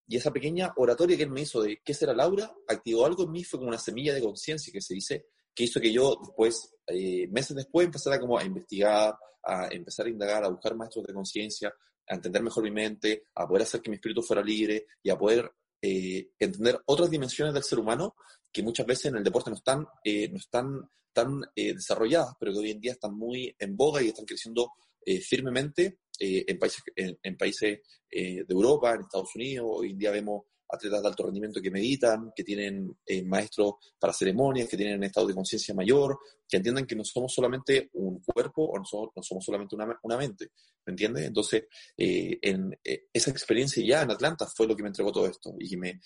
[0.07, 3.25] Y esa pequeña oratoria que él me hizo de qué será el aura, activó algo
[3.25, 6.17] en mí, fue como una semilla de conciencia que se dice, que hizo que yo
[6.23, 11.07] después, eh, meses después, empezara como a investigar, a empezar a indagar, a buscar maestros
[11.07, 11.75] de conciencia,
[12.09, 15.19] a entender mejor mi mente, a poder hacer que mi espíritu fuera libre y a
[15.19, 15.51] poder
[15.83, 18.15] eh, entender otras dimensiones del ser humano
[18.53, 22.53] que muchas veces en el deporte no están, eh, no están tan eh, desarrolladas, pero
[22.53, 24.73] que hoy en día están muy en boga y están creciendo
[25.05, 29.67] eh, firmemente eh, en países, en, en países de Europa, en Estados Unidos.
[29.69, 34.13] Hoy en día vemos atletas de alto rendimiento que meditan, que tienen eh, maestros para
[34.13, 38.65] ceremonias, que tienen estado de conciencia mayor, que entiendan que no somos solamente un cuerpo
[38.65, 40.51] o no somos, solamente una, mente,
[40.85, 41.27] ¿me entiendes?
[41.27, 41.65] Entonces,
[41.97, 45.55] eh, en, eh, esa experiencia ya en Atlanta fue lo que me entregó todo esto
[45.59, 46.01] y que me,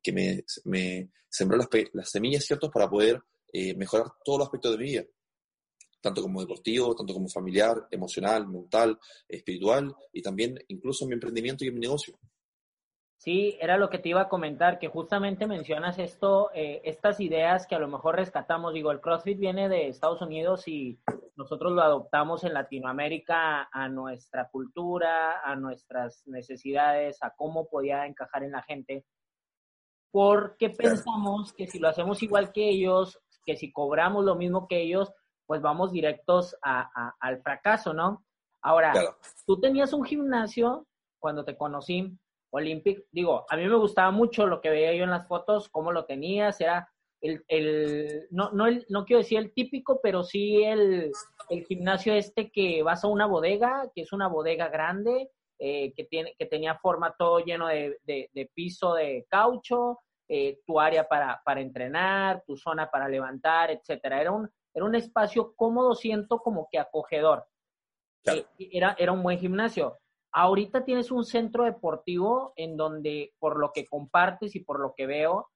[0.00, 0.44] que
[1.28, 3.22] sembró las, las semillas, ¿cierto?, para poder
[3.52, 5.04] eh, mejorar todos los aspectos de mi vida.
[6.00, 8.98] tanto como deportivo, tanto como familiar, emocional, mental,
[9.28, 12.18] espiritual y también incluso en mi emprendimiento y en mi negocio.
[13.22, 17.68] Sí, era lo que te iba a comentar, que justamente mencionas esto, eh, estas ideas
[17.68, 18.74] que a lo mejor rescatamos.
[18.74, 20.98] Digo, el CrossFit viene de Estados Unidos y
[21.36, 28.42] nosotros lo adoptamos en Latinoamérica a nuestra cultura, a nuestras necesidades, a cómo podía encajar
[28.42, 29.06] en la gente.
[30.10, 34.82] Porque pensamos que si lo hacemos igual que ellos, que si cobramos lo mismo que
[34.82, 35.12] ellos,
[35.46, 38.24] pues vamos directos al fracaso, ¿no?
[38.62, 38.92] Ahora,
[39.46, 40.88] tú tenías un gimnasio
[41.20, 42.18] cuando te conocí
[42.52, 45.90] Olympic, digo, a mí me gustaba mucho lo que veía yo en las fotos, cómo
[45.90, 46.88] lo tenías, era
[47.20, 51.10] el, el no, no, el, no quiero decir el típico, pero sí el,
[51.48, 56.04] el gimnasio este que vas a una bodega, que es una bodega grande, eh, que,
[56.04, 61.40] tiene, que tenía forma todo lleno de, de, piso de caucho, eh, tu área para,
[61.44, 64.20] para entrenar, tu zona para levantar, etcétera.
[64.20, 67.46] Era un, era un espacio cómodo, siento como que acogedor.
[68.24, 69.98] Eh, era, era un buen gimnasio.
[70.32, 75.06] Ahorita tienes un centro deportivo en donde, por lo que compartes y por lo que
[75.06, 75.50] veo,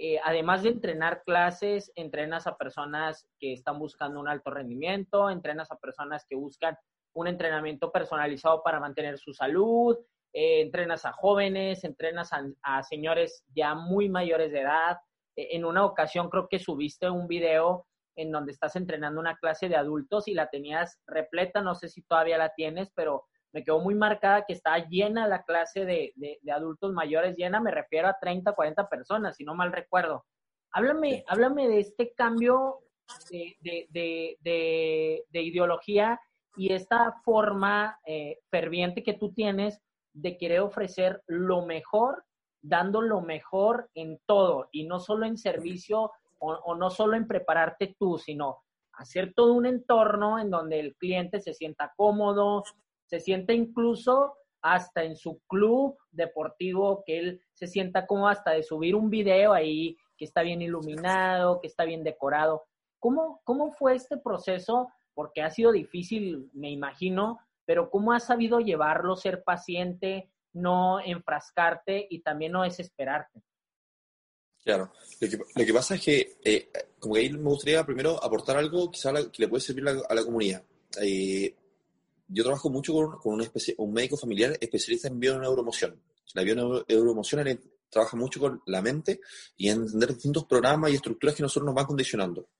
[0.00, 5.72] eh, además de entrenar clases, entrenas a personas que están buscando un alto rendimiento, entrenas
[5.72, 6.76] a personas que buscan
[7.14, 9.98] un entrenamiento personalizado para mantener su salud,
[10.32, 12.30] eh, entrenas a jóvenes, entrenas
[12.62, 14.98] a, señores ya muy mayores de edad.
[15.34, 19.68] E, en una ocasión creo que subiste un video en donde estás entrenando una clase
[19.68, 23.80] de adultos y la tenías repleta, no sé si todavía la tienes, pero me quedó
[23.80, 26.12] muy marcada que estaba llena la clase de,
[26.52, 30.24] adultos mayores, llena, me refiero a 30, 40 personas, si no mal recuerdo.
[30.72, 32.80] Háblame, háblame de este cambio
[33.30, 36.20] de, ideología
[36.56, 39.80] y esta forma eh, ferviente que tú tienes
[40.12, 42.24] de querer ofrecer lo mejor,
[42.60, 47.26] dando lo mejor en todo y no solo en servicio o, o no solo en
[47.26, 48.58] prepararte tú, sino
[48.92, 52.64] hacer todo un entorno en donde el cliente se sienta cómodo,
[53.08, 58.62] se siente incluso hasta en su club deportivo, que él se sienta como hasta de
[58.62, 62.64] subir un video ahí que está bien iluminado, que está bien decorado.
[62.98, 64.88] ¿Cómo, cómo fue este proceso?
[65.14, 72.06] Porque ha sido difícil, me imagino, pero ¿cómo has sabido llevarlo, ser paciente, no enfrascarte
[72.10, 73.42] y también no desesperarte?
[74.64, 74.92] Claro,
[75.54, 79.12] lo que, pasa es que, eh, como que ahí me gustaría primero aportar algo quizá
[79.30, 80.62] que le puede servir a la, comunidad.
[81.00, 81.54] Eh,
[82.28, 86.00] yo trabajo mucho con, un, médico familiar especialista en bioneuroemoción.
[86.34, 89.20] La bioneuroemoción trabaja mucho con la mente
[89.56, 92.50] y en entender distintos programas y estructuras que nosotros nos van condicionando.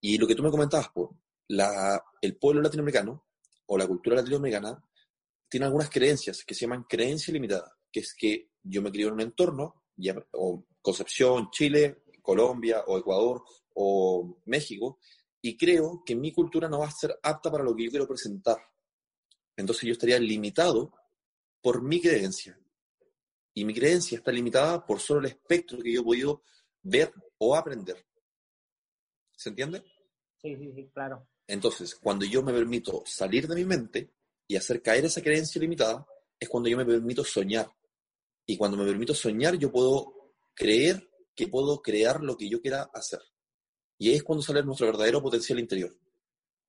[0.00, 1.10] Y lo que tú me comentabas, pues,
[1.48, 3.26] la, el pueblo latinoamericano
[3.66, 4.82] o la cultura latinoamericana
[5.48, 9.14] tiene algunas creencias que se llaman creencia limitada, que es que yo me crio en
[9.14, 9.84] un entorno,
[10.32, 13.42] o Concepción, Chile, Colombia o Ecuador
[13.74, 14.98] o México,
[15.40, 18.06] y creo que mi cultura no va a ser apta para lo que yo quiero
[18.06, 18.58] presentar
[19.58, 20.94] entonces yo estaría limitado
[21.60, 22.58] por mi creencia.
[23.52, 26.42] Y mi creencia está limitada por solo el espectro que yo he podido
[26.80, 28.06] ver o aprender.
[29.36, 29.82] ¿Se entiende?
[30.40, 31.28] Sí, sí, sí, claro.
[31.48, 34.14] Entonces, cuando yo me permito salir de mi mente
[34.46, 36.06] y hacer caer esa creencia limitada,
[36.38, 37.68] es cuando yo me permito soñar.
[38.46, 42.88] Y cuando me permito soñar, yo puedo creer que puedo crear lo que yo quiera
[42.94, 43.20] hacer.
[43.98, 45.98] Y ahí es cuando sale nuestro verdadero potencial interior.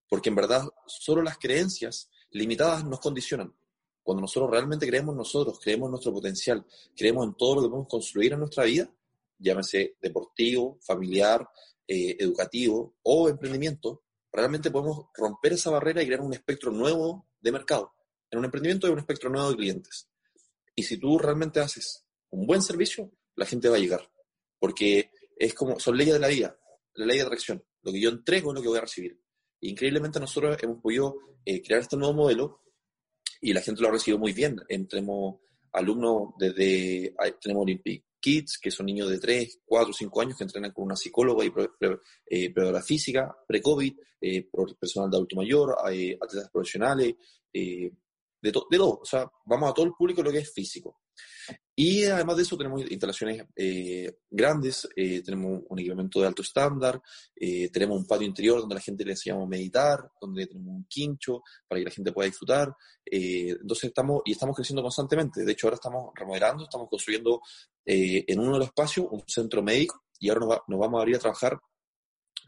[0.08, 3.53] Porque en verdad, solo las creencias limitadas nos condicionan.
[4.01, 6.65] Cuando nosotros realmente creemos nosotros, creemos en nuestro potencial,
[6.95, 8.91] creemos en todo lo que podemos construir en nuestra vida,
[9.37, 11.47] llámese deportivo, familiar,
[11.87, 17.51] eh, educativo o emprendimiento, realmente podemos romper esa barrera y crear un espectro nuevo de
[17.51, 17.93] mercado.
[18.31, 20.09] En un emprendimiento hay un espectro nuevo de clientes.
[20.75, 24.09] Y si tú realmente haces un buen servicio, la gente va a llegar.
[24.59, 26.59] Porque es como, son leyes de la vida,
[26.93, 27.63] la ley de atracción.
[27.81, 29.19] Lo que yo entrego es lo que voy a recibir.
[29.62, 32.62] Increíblemente nosotros hemos podido eh, crear este nuevo modelo
[33.41, 34.58] y la gente lo ha recibido muy bien.
[34.89, 35.39] Tenemos
[35.74, 40.72] alumnos desde, tenemos Olympic Kids, que son niños de 3, 4, 5 años que entrenan
[40.72, 41.69] con una psicóloga y pre,
[42.82, 47.15] física, pre-COVID, eh, personal de adulto mayor, atletas profesionales,
[47.54, 47.91] eh,
[48.41, 49.00] de, de todo.
[49.02, 51.00] O sea, vamos a todo el público lo que es físico.
[51.81, 57.01] Y además de eso tenemos instalaciones eh, grandes, eh, tenemos un equipamiento de alto estándar,
[57.33, 60.85] eh, tenemos un patio interior donde la gente le enseñamos a meditar, donde tenemos un
[60.89, 62.75] quincho para que la gente pueda disfrutar.
[63.05, 65.45] entonces estamos, y estamos creciendo constantemente.
[65.45, 67.39] De hecho, ahora estamos remodelando, estamos construyendo
[67.85, 71.15] en uno de los espacios un centro médico y ahora nos, nos vamos a abrir
[71.15, 71.57] a trabajar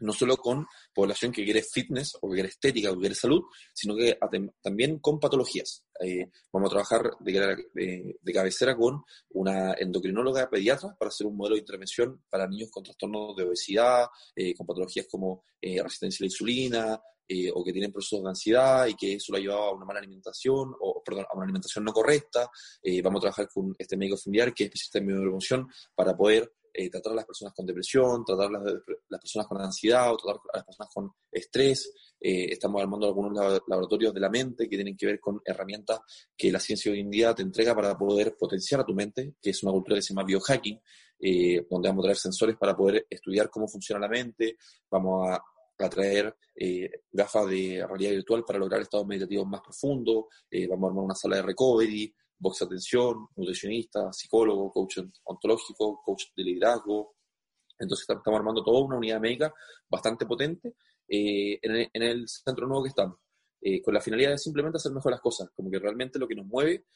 [0.00, 3.42] no solo con población que quiere fitness o que quiere estética o que quiere salud,
[3.72, 4.18] sino que
[4.62, 5.84] también con patologías.
[6.00, 7.66] Eh, vamos a trabajar de,
[8.20, 12.82] de, cabecera con una endocrinóloga pediatra para hacer un modelo de intervención para niños con
[12.82, 17.72] trastornos de obesidad, eh, con patologías como eh, resistencia a la insulina, eh, o que
[17.72, 21.02] tienen procesos de ansiedad y que eso lo ha llevado a una mala alimentación, o
[21.04, 22.50] perdón, a una alimentación no correcta.
[23.02, 26.90] Vamos a trabajar con este médico familiar que es especialista en biopromoción para poder eh,
[26.90, 28.62] tratar a las personas con depresión, tratar a las,
[29.08, 31.92] las, personas con ansiedad o tratar a las personas con estrés.
[32.20, 36.00] estamos armando algunos laboratorios de la mente que tienen que ver con herramientas
[36.36, 39.50] que la ciencia hoy en día te entrega para poder potenciar a tu mente, que
[39.50, 40.80] es una cultura que se llama biohacking,
[41.70, 44.56] donde vamos a traer sensores para poder estudiar cómo funciona la mente,
[44.90, 45.42] vamos a
[45.88, 50.90] traer eh, gafas de realidad virtual para lograr estados meditativos más profundos, eh, vamos a
[50.90, 57.16] armar una sala de recovery, box atención, nutricionista, psicólogo, coach ontológico, coach de liderazgo.
[57.78, 59.52] Entonces estamos armando toda una unidad médica
[59.88, 60.74] bastante potente
[61.08, 63.18] eh, en, el, centro nuevo que estamos.
[63.84, 66.46] con la finalidad de simplemente hacer mejor las cosas, como que realmente lo que nos
[66.46, 66.86] mueve,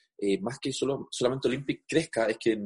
[0.40, 2.58] más que solo, solamente Olympic crezca, es que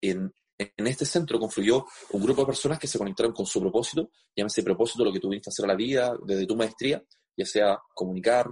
[0.00, 4.10] en, en este centro confluyó un grupo de personas que se conectaron con su propósito,
[4.36, 7.02] llámese propósito lo que tú viniste a hacer a la vida desde tu maestría,
[7.36, 8.48] ya sea comunicar,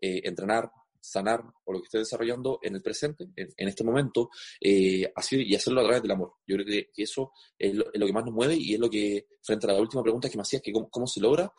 [0.00, 5.10] eh, entrenar, sanar o lo que estés desarrollando en el presente, en, este momento, eh,
[5.14, 6.34] así, y hacerlo a través del amor.
[6.46, 9.66] Yo creo que, eso es lo, que más nos mueve y es lo que, frente
[9.66, 11.52] a la última pregunta que me hacías, que cómo, se logra,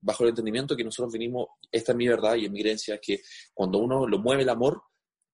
[0.00, 3.00] bajo el entendimiento que nosotros venimos, esta es mi verdad y en mi creencia, es
[3.00, 3.20] que
[3.54, 4.82] cuando uno lo mueve el amor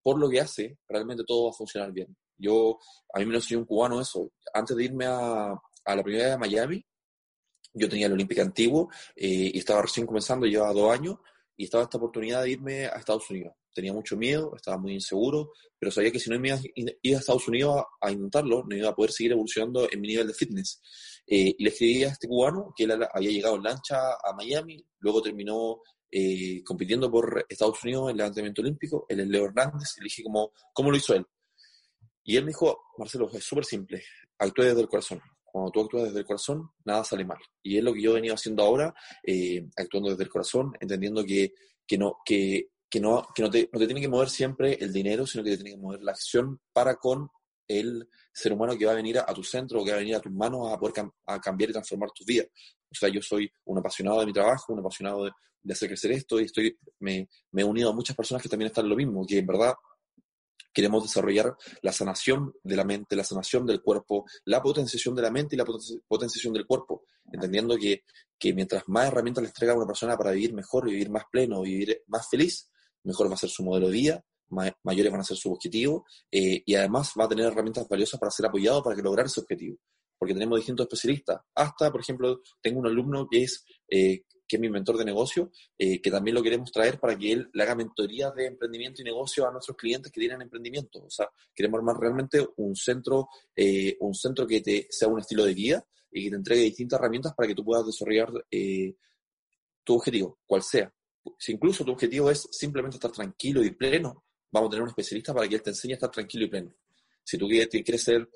[0.03, 2.17] por lo que hace, realmente todo va a funcionar bien.
[2.37, 2.79] Yo,
[3.13, 4.31] a mí me lo enseñó un cubano eso.
[4.55, 6.85] Antes de irme a, a la primera de Miami,
[7.75, 11.17] yo tenía el Olímpico antiguo eh, y estaba recién comenzando, llevaba dos años,
[11.59, 13.53] y estaba esta oportunidad de irme a Estados Unidos.
[13.75, 17.49] Tenía mucho miedo, estaba muy inseguro, pero sabía que si no me iba a Estados
[17.49, 20.81] Unidos a, intentarlo, no iba a poder seguir evolucionando en mi nivel de fitness.
[21.27, 24.87] Eh, y le escribí a este cubano que él había llegado en lancha a Miami,
[25.01, 29.97] luego terminó eh, compitiendo por Estados Unidos en el levantamiento olímpico, él es Leo Hernández,
[29.97, 31.27] y le dije como, ¿cómo lo hizo él?
[32.23, 34.05] Y él me dijo, Marcelo, es súper simple,
[34.39, 35.21] actúe desde el corazón.
[35.51, 37.39] Cuando tú actúas desde el corazón, nada sale mal.
[37.63, 41.25] Y es lo que yo he venido haciendo ahora, eh, actuando desde el corazón, entendiendo
[41.25, 41.53] que,
[41.87, 44.93] que, no, que, que, no, que no, te, no te tiene que mover siempre el
[44.93, 47.29] dinero, sino que te tiene que mover la acción para con
[47.67, 50.21] el ser humano que va a venir a, tu centro, que va a venir a
[50.21, 52.47] tus manos a poder a cambiar y transformar tus vidas.
[52.91, 55.31] O sea, yo soy un apasionado de mi trabajo, un apasionado de,
[55.63, 58.69] de hacer crecer esto y estoy, me, me, he unido a muchas personas que también
[58.69, 59.75] están en lo mismo, que en verdad
[60.79, 65.29] Queremos desarrollar la sanación de la mente, la sanación del cuerpo, la potenciación de la
[65.29, 68.05] mente y la potenciación del cuerpo, entendiendo que,
[68.39, 71.63] que mientras más herramientas le entrega a una persona para vivir mejor, vivir más pleno,
[71.63, 72.71] vivir más feliz,
[73.03, 74.25] mejor va a ser su modelo de vida,
[74.85, 78.31] mayores van a ser su objetivo eh, y además va a tener herramientas valiosas para
[78.31, 79.79] ser apoyado para lograr ese objetivo.
[80.17, 81.41] Porque tenemos distintos especialistas.
[81.57, 85.53] Hasta, por ejemplo, tengo un alumno que es eh, que es mi mentor de negocio,
[85.77, 89.05] eh, que también lo queremos traer para que él le haga mentorías de emprendimiento y
[89.05, 91.05] negocio a nuestros clientes que tienen emprendimiento.
[91.05, 95.45] O sea, queremos armar realmente un centro, eh, un centro que te sea un estilo
[95.45, 98.97] de vida y que te entregue distintas herramientas para que tú puedas desarrollar eh,
[99.85, 100.93] tu objetivo, cual sea.
[101.39, 105.35] Si incluso tu objetivo es simplemente estar tranquilo y pleno, vamos a tener un especialista
[105.35, 106.75] para que él te enseñe a estar tranquilo y pleno.
[107.23, 108.27] Si tú quieres ser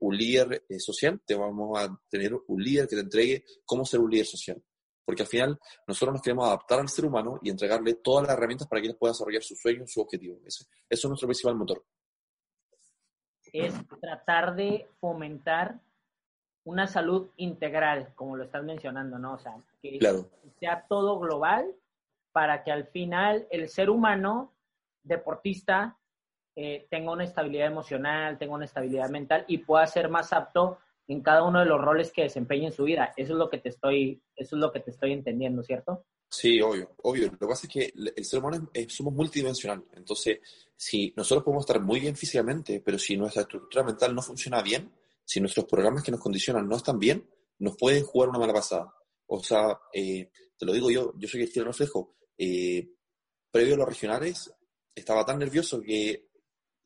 [0.00, 4.10] un líder social, te vamos a tener un líder que te entregue cómo ser un
[4.10, 4.62] líder social
[5.08, 8.68] porque al final nosotros nos queremos adaptar al ser humano y entregarle todas las herramientas
[8.68, 10.38] para que él pueda desarrollar su sueño, su objetivo.
[10.44, 11.82] Eso, es nuestro principal motor.
[13.50, 15.80] Es tratar de fomentar
[16.64, 19.32] una salud integral, como lo estás mencionando, ¿no?
[19.32, 19.98] O sea, que
[20.60, 21.74] sea todo global
[22.30, 24.52] para que al final el ser humano,
[25.02, 25.96] deportista,
[26.54, 30.76] eh, tenga una estabilidad emocional, tenga una estabilidad mental y pueda ser más apto
[31.08, 33.12] en cada uno de los roles que desempeña en su vida.
[33.16, 36.04] Eso es lo que te estoy, eso es lo que te estoy entendiendo, ¿cierto?
[36.30, 37.30] Sí, obvio, obvio.
[37.32, 39.82] Lo que pasa es que el ser humano es, somos multidimensional.
[39.94, 40.40] Entonces,
[40.76, 44.92] si nosotros podemos estar muy bien físicamente, pero si nuestra estructura mental no funciona bien,
[45.24, 47.26] si nuestros programas que nos condicionan no están bien,
[47.60, 48.92] nos pueden jugar una mala pasada.
[49.26, 52.16] O sea, eh, te lo digo yo, yo soy el fiel reflejo.
[52.36, 52.86] Eh,
[53.50, 54.52] previo a los regionales,
[54.94, 56.28] estaba tan nervioso que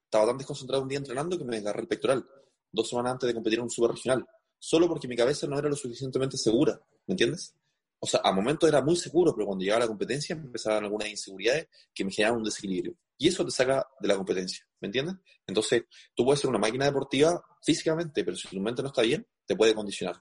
[0.05, 2.25] estaba tan desconcentrado un día entrenando que me agarré el pectoral
[2.73, 4.27] dos semanas antes de competir en un super regional,
[4.59, 7.55] solo porque mi cabeza no era lo suficientemente segura, ¿me entiendes?
[7.99, 11.09] O sea, a momentos era muy seguro, pero cuando llegaba a la competencia empezaban algunas
[11.09, 12.97] inseguridades que me generaban un desequilibrio.
[13.17, 15.15] Y eso te saca de la competencia, ¿me entiendes?
[15.47, 19.25] Entonces, tú puedes ser una máquina deportiva físicamente, pero si tu mente no está bien,
[19.47, 20.21] te puede condicionar.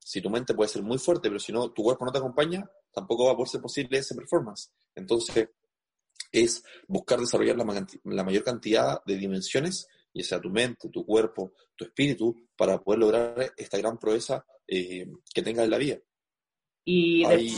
[0.00, 2.68] Si tu mente puede ser muy fuerte, pero si no, tu cuerpo no te acompaña,
[2.92, 4.72] tampoco va a poder ser posible ese performance.
[4.96, 5.48] Entonces,
[6.32, 11.52] es buscar desarrollar la, la mayor cantidad de dimensiones ya sea tu mente, tu cuerpo,
[11.76, 15.98] tu espíritu, para poder lograr esta gran proeza eh, que tengas en la vida.
[16.84, 17.50] Y hay,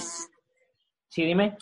[1.09, 1.57] sí, dime.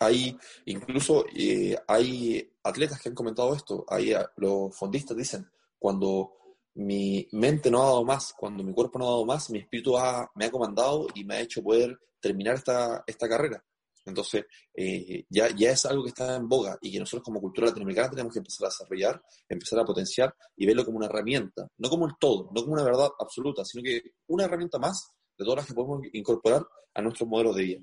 [0.00, 3.84] Hay incluso eh, hay atletas que han comentado esto.
[3.88, 5.46] Hay, los fondistas dicen
[5.78, 6.32] cuando
[6.74, 9.96] mi mente no ha dado más, cuando mi cuerpo no ha dado más, mi espíritu
[10.34, 13.64] me ha comandado y me ha hecho poder terminar esta, esta carrera.
[14.04, 17.68] Entonces, eh, ya, ya es algo que está en boga y que nosotros como cultura
[17.68, 21.90] latinoamericana tenemos que empezar a desarrollar, empezar a potenciar y verlo como una herramienta, no
[21.90, 25.58] como el todo, no como una verdad absoluta, sino que una herramienta más de todas
[25.58, 27.80] las que podemos incorporar a nuestros modelos de vida.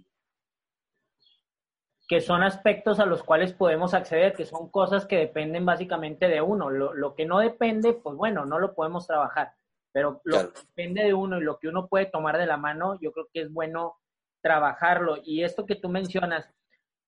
[2.07, 6.41] Que son aspectos a los cuales podemos acceder, que son cosas que dependen básicamente de
[6.41, 6.70] uno.
[6.70, 9.53] Lo, lo que no depende, pues bueno, no lo podemos trabajar,
[9.91, 12.97] pero lo que depende de uno y lo que uno puede tomar de la mano,
[13.01, 13.97] yo creo que es bueno
[14.48, 15.18] trabajarlo.
[15.26, 16.50] Y esto que tú mencionas,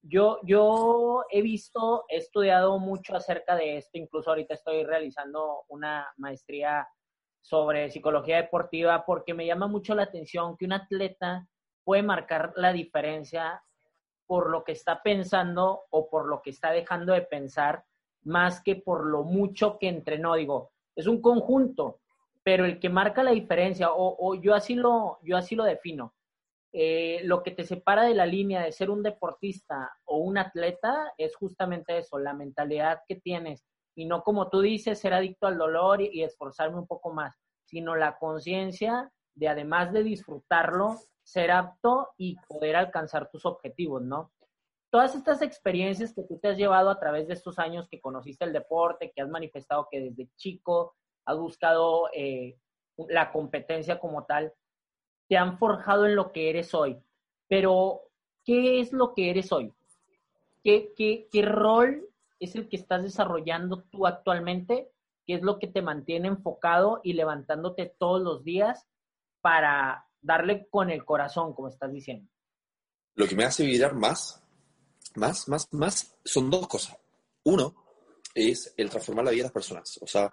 [0.02, 6.06] yo, yo he visto, he estudiado mucho acerca de esto, incluso ahorita estoy realizando una
[6.18, 6.86] maestría
[7.42, 11.48] sobre psicología deportiva porque me llama mucho la atención que un atleta
[11.86, 13.64] puede marcar la diferencia
[14.28, 17.86] por lo que está pensando o por lo que está dejando de pensar
[18.24, 20.36] más que por lo mucho que entrenó.
[20.36, 22.02] Digo, es un conjunto,
[22.44, 26.14] pero el que marca la diferencia, o, o yo, así lo, yo así lo defino,
[26.72, 31.14] eh, lo que te separa de la línea de ser un deportista o un atleta
[31.18, 33.66] es justamente eso, la mentalidad que tienes.
[33.96, 37.96] Y no como tú dices, ser adicto al dolor y, esforzarme un poco más, sino
[37.96, 44.32] la conciencia de además de disfrutarlo, ser apto y poder alcanzar tus objetivos, ¿no?
[44.92, 48.46] Todas estas experiencias que tú te has llevado a través de estos años que conociste
[48.46, 50.96] el deporte, que has manifestado que desde chico
[51.26, 52.58] has buscado eh,
[53.08, 54.54] la competencia como tal,
[55.30, 56.98] te han forjado en lo que eres hoy.
[57.48, 58.02] Pero,
[58.44, 59.72] ¿qué es lo que eres hoy?
[60.64, 62.06] ¿Qué, qué, rol
[62.40, 64.92] es el que estás desarrollando tú actualmente?
[65.26, 68.88] ¿Qué es lo que te mantiene enfocado y levantándote todos los días
[69.42, 72.28] para darle con el corazón, como estás diciendo?
[73.14, 74.44] Lo que me hace vibrar más,
[75.16, 76.98] más, más, más, son dos cosas.
[77.44, 77.76] Uno
[78.34, 80.00] es el transformar la vida de las personas.
[80.02, 80.32] O sea,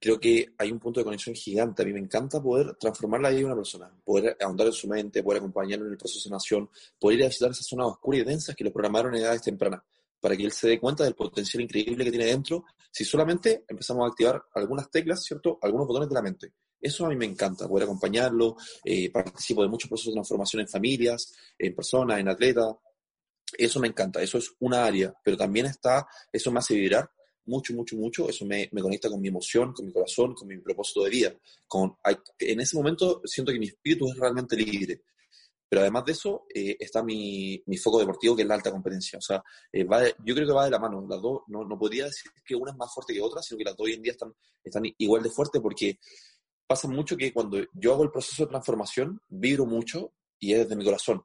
[0.00, 1.82] creo que hay un punto de conexión gigante.
[1.82, 4.88] A mí me encanta poder transformar la vida de una persona, poder ahondar en su
[4.88, 8.20] mente, poder acompañarlo en el proceso de sanación, poder ir a visitar esas zonas oscuras
[8.20, 9.82] y densas que lo programaron en edades tempranas,
[10.20, 14.04] para que él se dé cuenta del potencial increíble que tiene dentro, si solamente empezamos
[14.04, 15.58] a activar algunas teclas, ¿cierto?
[15.62, 16.52] Algunos botones de la mente.
[16.80, 20.68] Eso a mí me encanta, poder acompañarlo, eh, participo de muchos procesos de transformación en
[20.68, 22.76] familias, en personas, en atletas.
[23.56, 27.10] Eso me encanta, eso es una área, pero también está, eso me hace vibrar
[27.48, 30.58] mucho, mucho, mucho, eso me, me, conecta con mi emoción, con mi corazón, con mi
[30.58, 31.34] propósito de vida.
[31.66, 31.96] Con,
[32.38, 35.02] en ese momento siento que mi espíritu es realmente libre.
[35.68, 39.18] Pero además de eso, eh, está mi, mi, foco deportivo, que es la alta competencia.
[39.18, 41.04] O sea, eh, va yo creo que va de la mano.
[41.08, 43.64] Las dos, no, no, podría decir que una es más fuerte que otra, sino que
[43.64, 44.34] las dos hoy en día están,
[44.64, 45.98] están igual de fuertes porque
[46.66, 50.76] pasa mucho que cuando yo hago el proceso de transformación, vibro mucho y es desde
[50.76, 51.22] mi corazón.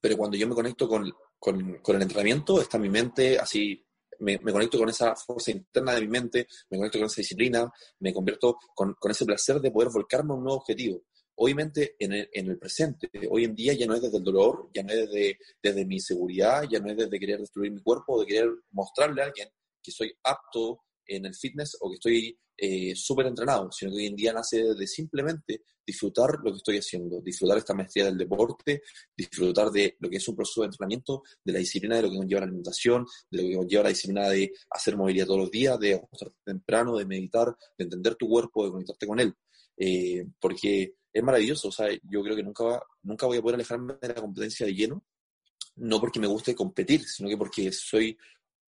[0.00, 3.84] Pero cuando yo me conecto con, con, con el entrenamiento, está mi mente así
[4.18, 8.12] me, conecto con esa fuerza interna de mi mente, me conecto con esa disciplina, me
[8.12, 11.02] convierto con, ese placer de poder volcarme a un nuevo objetivo.
[11.36, 14.70] Obviamente en el, en el, presente, hoy en día ya no es desde el dolor,
[14.74, 18.20] ya no es desde, desde mi seguridad, ya no es desde querer destruir mi cuerpo,
[18.20, 19.48] de querer mostrarle a alguien
[19.80, 24.06] que soy apto en el fitness o que estoy eh, súper entrenado, sino que hoy
[24.06, 28.82] en día nace de simplemente disfrutar lo que estoy haciendo, disfrutar esta maestría del deporte,
[29.16, 32.16] disfrutar de lo que es un proceso de entrenamiento, de la disciplina de lo que
[32.16, 35.78] conlleva la alimentación, de lo que conlleva la disciplina de hacer movilidad todos los días,
[35.78, 39.32] de acostarte temprano, de meditar, de entender tu cuerpo, de conectarte con él.
[39.76, 43.94] Eh, porque es maravilloso, o sea, yo creo que nunca, nunca voy a poder alejarme
[44.02, 45.04] de la competencia de lleno,
[45.76, 48.18] no porque me guste competir, sino que porque soy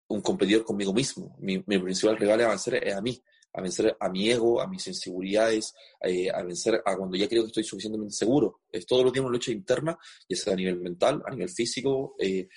[0.08, 1.36] un competidor conmigo mismo.
[1.40, 3.20] Mi, mi principal rival a vencer es a mí,
[3.52, 7.42] a vencer a mi ego, a mis inseguridades, eh, a vencer a cuando ya creo
[7.42, 8.60] que estoy suficientemente seguro.
[8.70, 9.98] Es todo lo que hemos lucha interna,
[10.28, 12.48] ya sea a nivel mental, a nivel físico, eh,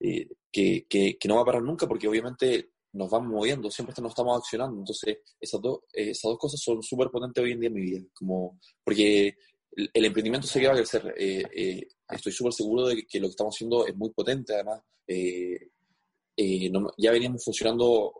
[0.00, 3.94] eh, que, que, que, no va a parar nunca porque obviamente nos vamos moviendo, siempre
[4.00, 4.78] nos estamos accionando.
[4.78, 8.00] Entonces, esas, dos esas dos cosas son súper potentes hoy en día en mi vida,
[8.14, 9.36] como, porque
[9.72, 11.14] el, el emprendimiento se va a crecer.
[12.10, 14.82] estoy súper seguro de que, lo que estamos haciendo es muy potente, además.
[16.96, 18.14] ya veníamos funcionando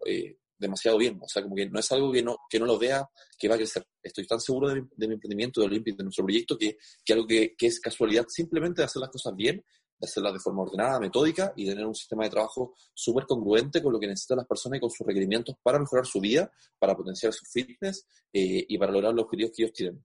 [0.58, 1.18] demasiado bien.
[1.22, 3.54] O sea, como que no es algo que no, que no lo vea que va
[3.54, 3.86] a crecer.
[4.02, 7.54] Estoy tan seguro de mi, emprendimiento, de Olympic, de nuestro proyecto, que, que algo que,
[7.56, 9.64] que, es casualidad simplemente de hacer las cosas bien,
[9.98, 13.92] de hacerlas de forma ordenada, metódica y tener un sistema de trabajo súper congruente con
[13.92, 17.32] lo que necesitan las personas y con sus requerimientos para mejorar su vida, para potenciar
[17.32, 20.04] su fitness eh, y para lograr los objetivos que ellos tienen.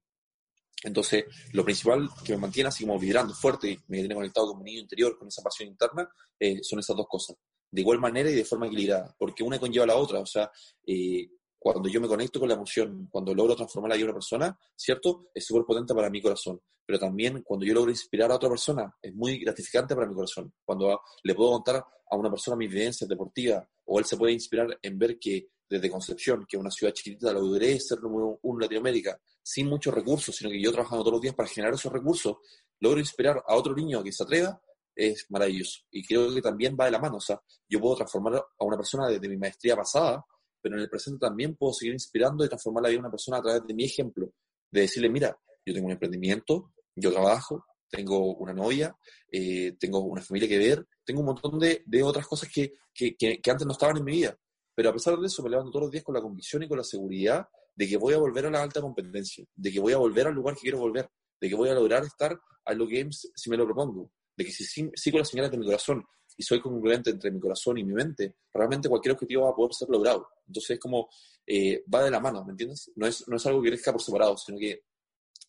[0.83, 4.57] Entonces, lo principal que me mantiene así como vibrando fuerte y me tiene conectado con
[4.61, 7.37] mi niño interior, con esa pasión interna, eh, son esas dos cosas
[7.73, 10.19] de igual manera y de forma equilibrada, porque una conlleva a la otra.
[10.19, 10.51] O sea,
[10.85, 14.19] eh, cuando yo me conecto con la emoción, cuando logro transformar la vida de una
[14.19, 15.31] persona, ¿cierto?
[15.33, 16.61] Es súper potente para mi corazón.
[16.85, 20.53] Pero también cuando yo logro inspirar a otra persona, es muy gratificante para mi corazón.
[20.63, 24.77] Cuando le puedo contar a una persona mis vivencias deportivas, o él se puede inspirar
[24.79, 29.19] en ver que desde Concepción, que es una ciudad chiquitita, logré ser número un Latinoamérica,
[29.41, 32.37] sin muchos recursos, sino que yo trabajando todos los días para generar esos recursos,
[32.79, 34.61] logro inspirar a otro niño a que se atreva,
[34.95, 35.81] es maravilloso.
[35.91, 37.17] Y creo que también va de la mano.
[37.17, 40.25] O sea, yo puedo transformar a una persona desde mi maestría pasada,
[40.61, 43.37] pero en el presente también puedo seguir inspirando y transformar la vida de una persona
[43.37, 44.31] a través de mi ejemplo.
[44.71, 48.95] De decirle, mira, yo tengo un emprendimiento, yo trabajo, tengo una novia,
[49.31, 53.15] eh, tengo una familia que ver, tengo un montón de, de otras cosas que, que,
[53.15, 54.37] que, que, antes no estaban en mi vida.
[54.75, 56.77] Pero a pesar de eso, me levanto todos los días con la convicción y con
[56.77, 59.97] la seguridad de que voy a volver a la alta competencia, de que voy a
[59.97, 63.31] volver al lugar que quiero volver, de que voy a lograr estar a los games
[63.35, 64.63] si me lo propongo, de que si
[64.95, 66.03] sigo las señales de mi corazón
[66.35, 69.73] y soy congruente entre mi corazón y mi mente, realmente cualquier objetivo va a poder
[69.73, 70.27] ser logrado.
[70.47, 71.09] Entonces es como,
[71.45, 72.91] eh, va de la mano, ¿me entiendes?
[72.95, 74.83] No es, no es algo que crezca por separado, sino que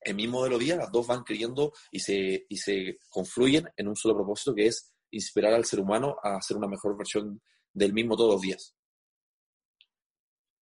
[0.02, 3.88] en mi modelo de vida las dos van creyendo y se, y se confluyen en
[3.88, 7.40] un solo propósito que es inspirar al ser humano a ser una mejor versión
[7.72, 8.76] del mismo todos los días.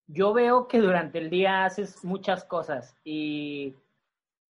[0.06, 3.74] Yo veo que durante el día haces muchas cosas y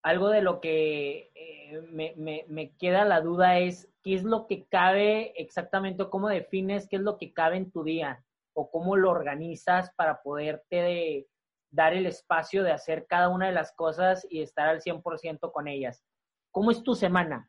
[0.02, 4.46] algo de lo que eh, me, me, me, queda la duda es qué es lo
[4.46, 8.24] que cabe exactamente, cómo defines qué es lo que cabe en tu día
[8.54, 11.28] o cómo lo organizas para poderte
[11.70, 15.68] dar el espacio de hacer cada una de las cosas y estar al 100% con
[15.68, 16.02] ellas.
[16.50, 17.48] ¿Cómo es tu semana?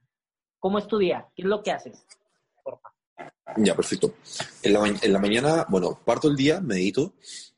[0.60, 1.28] ¿Cómo es tu día?
[1.36, 2.06] ¿Qué es lo que haces?
[3.58, 4.14] Ya, perfecto.
[4.62, 7.14] En la, en la mañana, bueno, parto el día, medito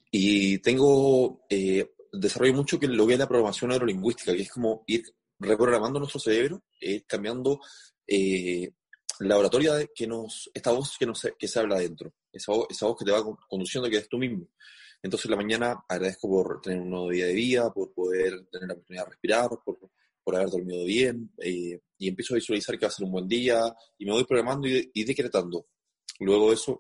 [0.10, 4.84] y tengo, eh, desarrollo mucho que lo que es la programación neurolingüística, que es como
[4.88, 5.04] ir
[5.40, 7.60] reprogramando nuestro cerebro, ir cambiando
[8.08, 8.72] eh,
[9.20, 12.98] la oratoria que nos, esta voz que, nos, que se habla adentro, esa esa voz
[12.98, 14.48] que te va conduciendo, que eres tú mismo.
[15.02, 18.74] Entonces, la mañana agradezco por tener un nuevo día de vida, por poder tener la
[18.74, 19.78] oportunidad de respirar, por,
[20.24, 23.28] por haber dormido bien, eh, y empiezo a visualizar que va a ser un buen
[23.28, 23.62] día,
[23.98, 25.68] y me voy programando y, y decretando.
[26.20, 26.80] Luego de eso,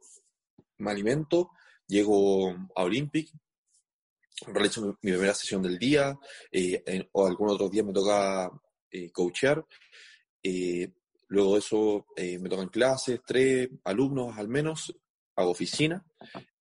[0.78, 1.50] me alimento,
[1.88, 3.30] llego a Olympic,
[4.48, 6.18] realizo mi, primera sesión del día,
[6.52, 8.52] eh, en, o algunos otros días me toca
[8.92, 9.66] eh, coachear.
[10.44, 10.92] Eh,
[11.30, 14.94] luego de eso eh, me tocan clases, tres alumnos al menos,
[15.36, 16.06] hago oficina.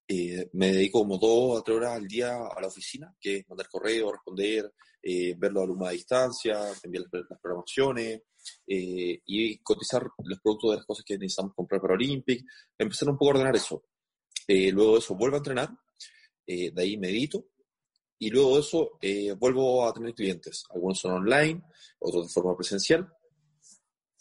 [0.06, 3.48] Eh, me dedico como dos a tres horas al día a la oficina, que es
[3.48, 8.22] mandar correo, responder, ver los alumnos a distancia, enviar las, las programaciones,
[8.66, 12.44] y cotizar los productos de las cosas que necesitamos comprar para Olympic,
[12.76, 13.84] empezar un poco a ordenar eso.
[14.48, 15.70] luego de eso vuelvo a entrenar,
[16.46, 17.46] de ahí medito,
[18.22, 20.64] y luego de eso eh, vuelvo a tener clientes.
[20.70, 21.60] Algunos son online,
[21.98, 23.12] otros de forma presencial.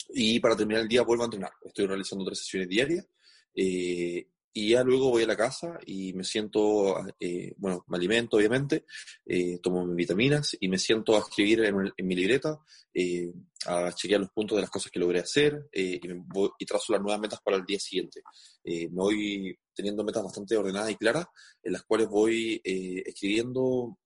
[0.09, 1.51] Y para terminar el día vuelvo a entrenar.
[1.63, 3.07] Estoy realizando tres sesiones diarias.
[3.53, 8.37] Eh, y ya luego voy a la casa y me siento, eh, bueno, me alimento
[8.37, 8.85] obviamente,
[9.25, 12.59] eh, tomo mis vitaminas y me siento a escribir en, mi libreta,
[12.93, 13.31] eh,
[13.65, 17.01] a chequear los puntos de las cosas que logré hacer y, voy, y, trazo las
[17.01, 18.21] nuevas metas para el día siguiente.
[18.63, 21.27] me voy teniendo metas bastante ordenadas y claras,
[21.63, 23.97] en las cuales voy escribiendo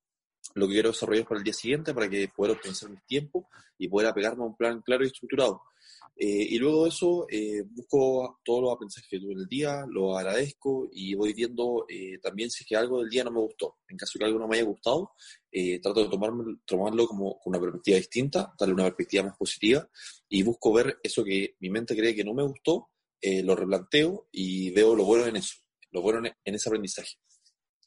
[0.53, 3.45] lo que quiero desarrollar para el día siguiente para que pueda optimizar mis tiempos
[3.77, 5.61] y poder apegarme a un plan claro y estructurado.
[6.17, 9.85] Eh, y luego de eso, eh, busco todos los aprendizajes que tuve en el día,
[9.89, 13.41] lo agradezco y voy viendo eh, también si es que algo del día no me
[13.41, 13.77] gustó.
[13.89, 15.11] En caso de que algo no me haya gustado,
[15.51, 19.89] eh, trato de tomarme, tomarlo como con una perspectiva distinta, darle una perspectiva más positiva
[20.29, 22.89] y busco ver eso que mi mente cree que no me gustó,
[23.21, 25.55] eh, lo replanteo y veo lo bueno en eso,
[25.91, 27.15] lo bueno en, ese aprendizaje.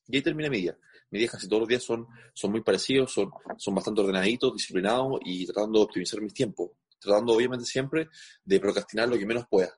[0.07, 0.79] Y ahí termina mi día.
[1.11, 5.21] Mi día casi todos los días son, son muy parecidos, son, son bastante ordenaditos, disciplinados
[5.25, 6.71] y tratando de optimizar mis tiempos
[7.01, 8.09] tratando obviamente siempre
[8.45, 9.71] de procrastinar lo que menos pueda.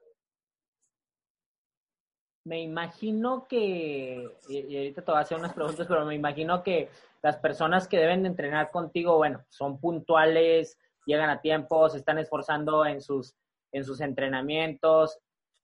[2.47, 6.89] Me imagino que, y ahorita te voy a hacer unas preguntas, pero me imagino que
[7.23, 12.19] las personas que deben de entrenar contigo, bueno, son puntuales, llegan a tiempo, se están
[12.19, 13.35] esforzando en sus,
[13.73, 15.19] en sus entrenamientos.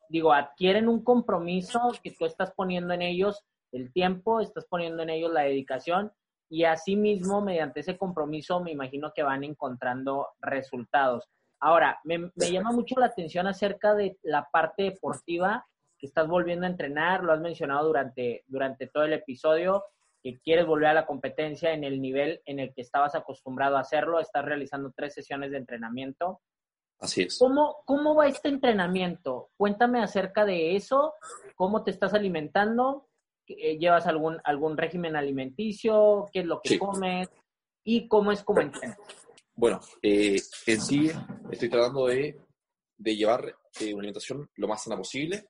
[0.09, 3.43] Digo, adquieren un compromiso que tú estás poniendo en ellos
[3.73, 6.13] el tiempo, estás poniendo en ellos la dedicación
[6.49, 11.29] y asimismo, mediante ese compromiso, me imagino que van encontrando resultados.
[11.67, 15.67] Ahora, me, me, llama mucho la atención acerca de la parte deportiva
[15.99, 19.83] que estás volviendo a entrenar, lo has mencionado durante, durante todo el episodio,
[20.23, 23.81] que quieres volver a la competencia en el nivel en el que estabas acostumbrado a
[23.81, 26.41] hacerlo, estás realizando tres sesiones de entrenamiento.
[27.01, 27.37] Así es.
[27.37, 29.51] ¿Cómo, cómo va este entrenamiento?
[29.57, 31.15] Cuéntame acerca de eso,
[31.57, 33.09] cómo te estás alimentando,
[33.49, 36.79] llevas algún, algún régimen alimenticio, qué es lo que sí.
[36.79, 37.29] comes
[37.83, 39.26] y cómo es como entrenas.
[39.57, 41.11] Bueno, eh, en sí
[41.51, 42.39] estoy tratando de,
[42.99, 45.49] llevar eh, una alimentación lo más sana posible.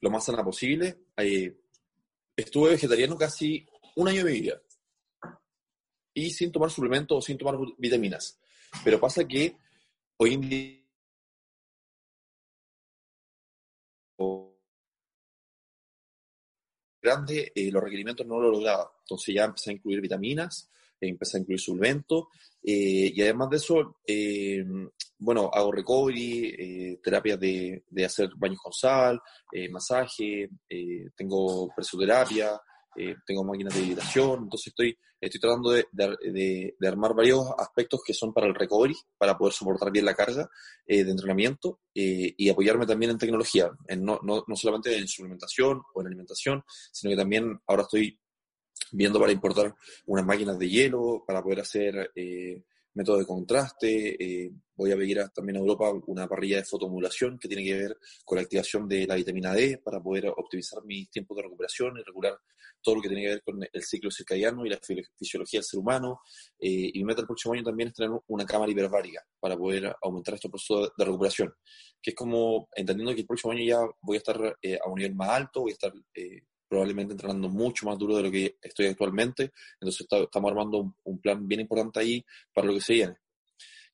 [0.00, 1.06] Lo más sana posible.
[1.16, 1.56] Eh,
[2.36, 4.62] estuve vegetariano casi un año de vida.
[6.14, 8.38] Y sin tomar suplementos o sin tomar vitaminas.
[8.84, 9.56] Pero pasa que
[10.16, 10.84] hoy en día
[17.04, 18.90] grande, eh, los requerimientos no lo lograba.
[19.00, 20.70] Entonces ya empecé a incluir vitaminas,
[21.00, 22.28] empecé a incluir suplemento.
[22.62, 23.96] y además de eso,
[25.18, 29.20] bueno, hago recovery, terapias de, de, hacer baños con sal,
[29.70, 30.48] masaje,
[31.16, 32.60] tengo presoterapia,
[32.96, 38.00] eh, tengo máquinas de vibración, entonces estoy, estoy tratando de, de, de, armar varios aspectos
[38.06, 40.48] que son para el recovery, para poder soportar bien la carga
[40.86, 45.08] eh, de entrenamiento eh, y apoyarme también en tecnología, en no, no, no, solamente en
[45.08, 48.20] suplementación o en alimentación, sino que también ahora estoy
[48.94, 49.74] viendo para importar
[50.06, 52.10] unas máquinas de hielo, para poder hacer
[52.94, 54.16] método de contraste.
[54.22, 57.98] Eh, voy a pedir también a Europa una parrilla de fotomodulación que tiene que ver
[58.24, 62.02] con la activación de la vitamina D para poder optimizar mis tiempos de recuperación y
[62.02, 62.38] regular
[62.82, 64.78] todo lo que tiene que ver con el ciclo circadiano y la
[65.18, 66.20] fisiología del ser humano.
[66.58, 69.94] Eh, y mi meta el próximo año también es tener una cámara hiperbárica para poder
[70.02, 71.54] aumentar estos procesos de recuperación,
[72.02, 74.96] que es como entendiendo que el próximo año ya voy a estar eh, a un
[74.96, 75.92] nivel más alto, voy a estar
[76.74, 79.52] probablemente entrenando mucho más duro de lo que estoy actualmente.
[79.74, 83.14] Entonces estamos armando un, plan bien importante ahí para lo que se viene.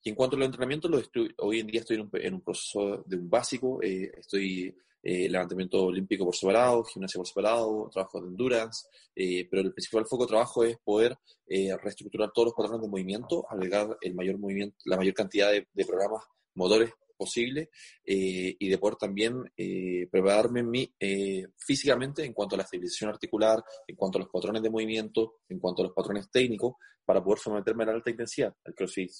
[0.03, 3.17] Y en cuanto al entrenamiento, lo estoy, hoy en día estoy en un, proceso de
[3.17, 3.83] un básico.
[3.83, 9.61] Eh, estoy eh, levantamiento olímpico por separado, gimnasia por separado, trabajo de endurance, eh, pero
[9.61, 11.15] el principal foco de trabajo es poder
[11.47, 16.23] reestructurar todos los patrones de movimiento, agregar el mayor movimiento, la mayor cantidad de programas
[16.55, 16.91] motores
[17.21, 17.69] posible
[18.03, 23.11] eh, y de poder también eh, prepararme mí, eh, físicamente en cuanto a la estabilización
[23.11, 26.73] articular, en cuanto a los patrones de movimiento, en cuanto a los patrones técnicos,
[27.05, 28.55] para poder someterme a la alta intensidad.
[28.75, 29.11] CrossFit,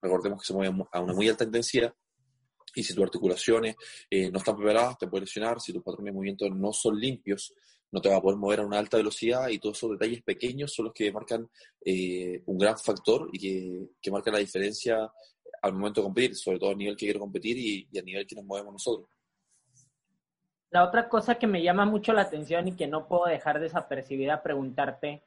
[0.00, 1.92] recordemos que se mueve a una muy alta intensidad,
[2.76, 3.74] y si tus articulaciones
[4.30, 5.58] no están preparadas, te puede lesionar.
[5.60, 7.54] Si tus patrones de movimiento no son limpios,
[7.90, 9.48] no te va a poder mover a una alta velocidad.
[9.48, 11.48] Y todos esos detalles pequeños son los que marcan
[12.46, 15.10] un gran factor y que, que marcan la diferencia
[15.62, 18.36] al momento de competir, sobre todo a nivel que quiero competir y, a nivel que
[18.36, 19.08] nos movemos nosotros.
[20.70, 24.42] La otra cosa que me llama mucho la atención y que no puedo dejar desapercibida
[24.42, 25.24] preguntarte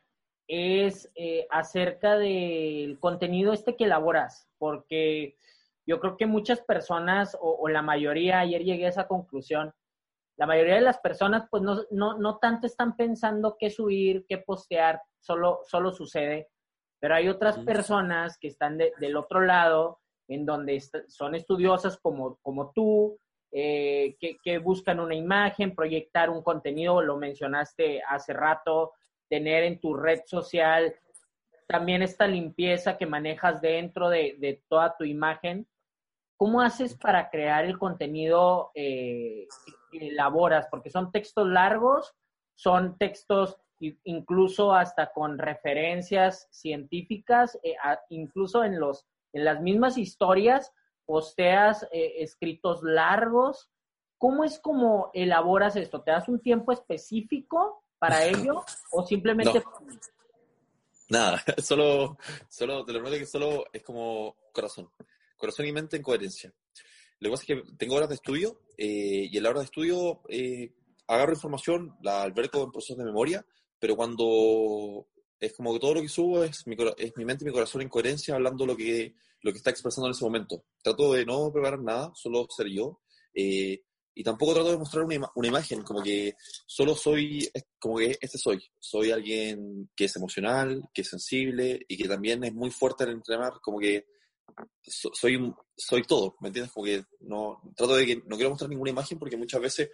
[0.48, 5.38] es eh, acerca del contenido este que elaboras, porque
[5.86, 9.74] yo creo que muchas personas, o, la mayoría, ayer llegué a esa conclusión,
[10.38, 14.38] la mayoría de las personas pues no, no, no tanto están pensando qué subir, qué
[14.38, 16.50] postear, solo, solo sucede,
[17.00, 20.01] pero hay otras personas que están del otro lado
[20.34, 23.18] en donde son estudiosas como, como tú,
[23.52, 28.94] eh, que, buscan una imagen, proyectar un contenido, lo mencionaste hace rato,
[29.30, 30.96] tener en tu red social
[31.68, 35.68] también esta limpieza que manejas dentro de, toda tu imagen.
[36.38, 39.48] ¿Cómo haces para crear el contenido eh,
[39.92, 40.68] que elaboras?
[40.70, 42.14] Porque son textos largos,
[42.56, 43.58] son textos
[44.04, 47.76] incluso hasta con referencias científicas, eh,
[48.10, 50.72] incluso en los en las mismas historias
[51.06, 53.70] posteas eh, escritos largos.
[54.18, 56.02] ¿Cómo es como elaboras esto?
[56.02, 59.64] ¿Te das un tiempo específico para ello o simplemente...
[61.10, 62.18] Nada, solo,
[62.48, 64.90] solo, te lo prometo que solo es como corazón.
[65.36, 66.54] Corazón y mente en coherencia.
[67.20, 69.66] Lo que pasa es que tengo horas de estudio eh, y en la hora de
[69.66, 70.74] estudio eh,
[71.08, 73.46] agarro información, la albergo en procesos de memoria,
[73.78, 75.08] pero cuando
[75.42, 77.82] es como que todo lo que subo es mi, es mi mente y mi corazón
[77.82, 80.66] en coherencia hablando lo que, lo que está expresando en ese momento.
[80.84, 83.02] Trato de no preparar nada, solo ser yo.
[83.34, 83.82] Eh,
[84.14, 86.36] y tampoco trato de mostrar una, una, imagen, como que
[86.68, 88.62] solo soy, como que este soy.
[88.78, 93.12] Soy alguien que es emocional, que es sensible y que también es muy fuerte en
[93.12, 94.06] entrenar, como que
[94.84, 96.72] soy, soy todo, ¿me entiendes?
[96.72, 99.90] Como que no, trato de que no quiero mostrar ninguna imagen porque muchas veces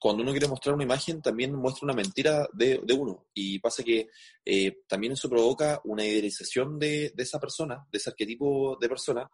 [0.00, 3.26] cuando uno quiere mostrar una imagen también muestra una mentira de, uno.
[3.34, 4.08] Y pasa que
[4.44, 9.30] eh, también eso provoca una idealización de, esa persona, de ese arquetipo de persona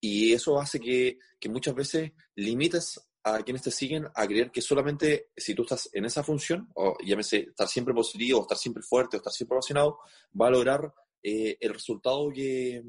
[0.00, 4.60] y eso hace que, que muchas veces limites a quienes te siguen a creer que
[4.60, 8.82] solamente si tú estás en esa función, o llámese estar siempre positivo, o estar siempre
[8.82, 9.98] fuerte, o estar siempre apasionado,
[10.40, 12.84] va a lograr eh, el resultado que,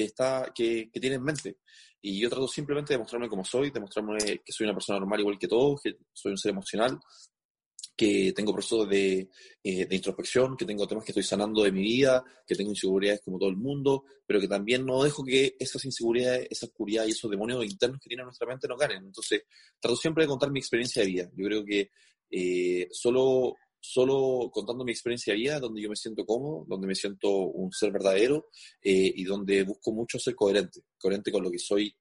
[0.00, 1.58] que, está, que, que tiene en mente.
[2.02, 5.20] Y yo trato simplemente de mostrarme como soy, de mostrarme que soy una persona normal
[5.20, 6.98] igual que todos, que soy un ser emocional,
[7.94, 9.28] que tengo procesos de,
[9.62, 13.20] eh, de, introspección, que tengo temas que estoy sanando de mi vida, que tengo inseguridades
[13.22, 17.10] como todo el mundo, pero que también no dejo que esas inseguridades, esa oscuridad y
[17.10, 19.04] esos demonios internos que tiene nuestra mente no ganen.
[19.04, 19.42] Entonces,
[19.78, 21.30] trato siempre de contar mi experiencia de vida.
[21.36, 21.90] Yo creo que
[22.30, 26.94] eh, solo solo contando mi experiencia de vida, donde yo me siento cómodo, donde me
[26.94, 28.48] siento un ser verdadero
[28.82, 31.94] eh, y donde busco mucho ser coherente, coherente con lo que soy,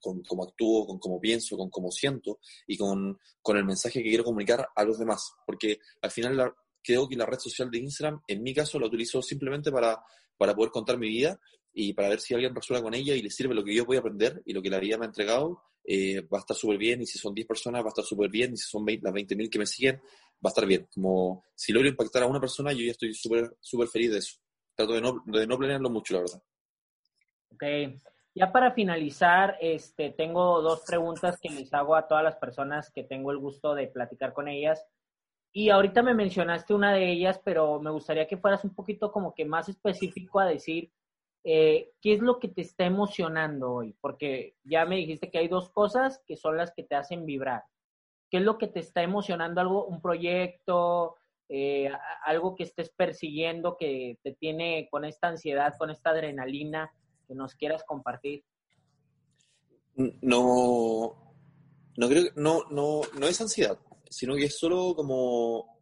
[0.00, 4.08] con cómo actúo, con cómo pienso, con cómo siento y con, con el mensaje que
[4.08, 5.34] quiero comunicar a los demás.
[5.46, 9.22] Porque al final creo que la red social de Instagram, en mi caso, la utilizo
[9.22, 10.02] simplemente para,
[10.36, 11.38] para poder contar mi vida
[11.72, 13.96] y para ver si alguien resuelve con ella y le sirve lo que yo voy
[13.96, 16.78] a aprender y lo que la vida me ha entregado, eh, va a estar súper
[16.78, 17.02] bien.
[17.02, 18.54] Y si son 10 personas, va a estar súper bien.
[18.54, 20.00] Y si son 20, las 20.000 que me siguen,
[20.44, 20.86] va a estar bien.
[20.92, 24.36] Como si logro impactar a una persona, yo ya estoy súper súper feliz de eso.
[24.74, 26.42] Trato de no, de no planearlo mucho, la verdad.
[27.52, 28.00] Ok.
[28.34, 33.02] Ya para finalizar, este, tengo dos preguntas que les hago a todas las personas que
[33.02, 34.84] tengo el gusto de platicar con ellas.
[35.52, 39.34] Y ahorita me mencionaste una de ellas, pero me gustaría que fueras un poquito como
[39.34, 40.92] que más específico a decir
[41.44, 45.48] eh, qué es lo que te está emocionando hoy, porque ya me dijiste que hay
[45.48, 47.62] dos cosas que son las que te hacen vibrar.
[48.30, 49.60] ¿Qué es lo que te está emocionando?
[49.60, 51.16] ¿Algo, un proyecto,
[51.48, 51.90] eh,
[52.24, 56.92] algo que estés persiguiendo que te tiene con esta ansiedad, con esta adrenalina
[57.26, 58.44] que nos quieras compartir?
[59.96, 61.34] No,
[61.96, 63.78] no creo no, no, no es ansiedad
[64.10, 65.80] sino que es solo como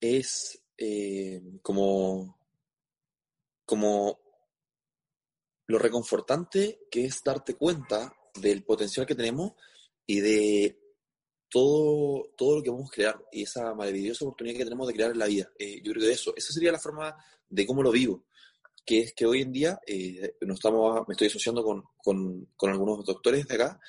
[0.00, 2.38] es eh, como
[3.64, 4.18] como
[5.66, 9.52] lo reconfortante que es darte cuenta del potencial que tenemos
[10.06, 10.79] y de
[11.50, 15.18] todo, todo lo que a crear y esa maravillosa oportunidad que tenemos de crear en
[15.18, 15.50] la vida.
[15.58, 17.16] Eh, yo creo que eso, esa sería la forma
[17.48, 18.24] de cómo lo vivo,
[18.86, 22.70] que es que hoy en día eh, nos estamos, me estoy asociando con, con, con
[22.70, 23.80] algunos doctores de acá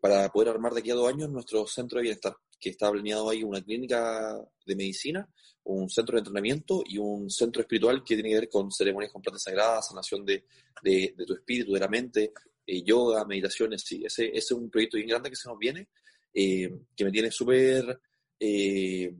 [0.00, 3.28] para poder armar de aquí a dos años nuestro centro de bienestar que está planeado
[3.28, 5.28] ahí una clínica de medicina,
[5.64, 9.20] un centro de entrenamiento y un centro espiritual que tiene que ver con ceremonias con
[9.20, 10.46] plantas sagradas, sanación de,
[10.82, 12.32] de, tu espíritu, de la mente,
[12.66, 15.88] eh, yoga, meditaciones, sí, ese, ese, es un proyecto bien grande que se nos viene,
[16.34, 18.00] eh, que me tiene súper
[18.38, 19.14] eh,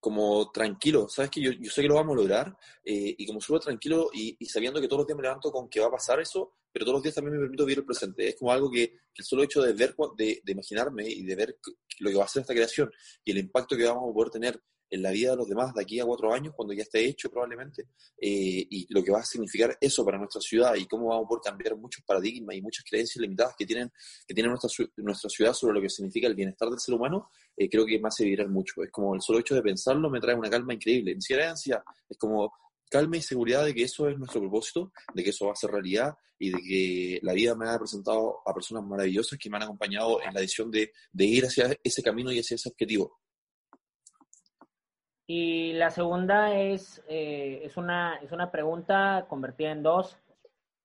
[0.00, 3.60] como tranquilo, sabes que yo, yo, sé que lo vamos a lograr y como súper
[3.60, 6.54] tranquilo y, sabiendo que todos los días me levanto con que va a pasar eso,
[6.72, 8.28] pero todos los días también me permito vivir el presente.
[8.28, 11.58] Es como algo que, el solo hecho de ver, de, de, imaginarme y de ver
[11.98, 12.90] lo que va a ser esta creación
[13.24, 15.82] y el impacto que vamos a poder tener en la vida de los demás de
[15.82, 17.82] aquí a cuatro años, cuando ya esté hecho probablemente,
[18.20, 21.50] eh, y lo que va a significar eso para nuestra ciudad y cómo vamos a
[21.50, 23.90] cambiar muchos paradigmas y muchas creencias limitadas que tienen,
[24.26, 27.68] que tiene nuestra, nuestra ciudad sobre lo que significa el bienestar del ser humano, eh,
[27.68, 28.82] creo que me hace vibrar mucho.
[28.82, 31.14] Es como el solo hecho de pensarlo me trae una calma increíble.
[31.20, 32.52] Siquiera ansia, es como
[32.90, 35.70] calma y seguridad de que eso es nuestro propósito, de que eso va a ser
[35.70, 39.64] realidad y de que la vida me ha presentado a personas maravillosas que me han
[39.64, 43.18] acompañado en la decisión de, de ir hacia ese camino y hacia ese objetivo.
[45.30, 50.18] Y la segunda es, eh, es, una, es una pregunta convertida en dos.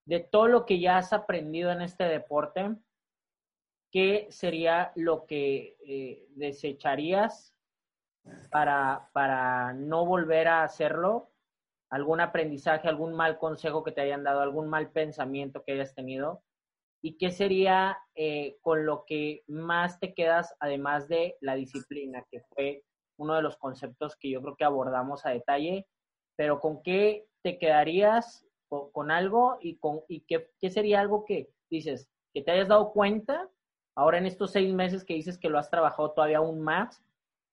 [0.06, 2.76] De todo lo que ya has aprendido en este deporte,
[3.90, 7.56] ¿qué sería lo que eh, desecharías
[8.52, 11.30] para, para no volver a hacerlo
[11.90, 16.44] algún aprendizaje, algún mal consejo que te hayan dado, algún mal pensamiento que hayas tenido?
[17.02, 22.42] ¿Y qué sería eh, con lo que más te quedas, además de la disciplina, que
[22.42, 22.84] fue
[23.18, 25.88] uno de los conceptos que yo creo que abordamos a detalle?
[26.36, 31.52] Pero ¿con qué te quedarías con, algo y, con, y qué, qué sería algo que
[31.70, 33.50] dices, que te hayas dado cuenta
[33.96, 37.04] ahora en estos seis meses que dices que lo has trabajado todavía aún más,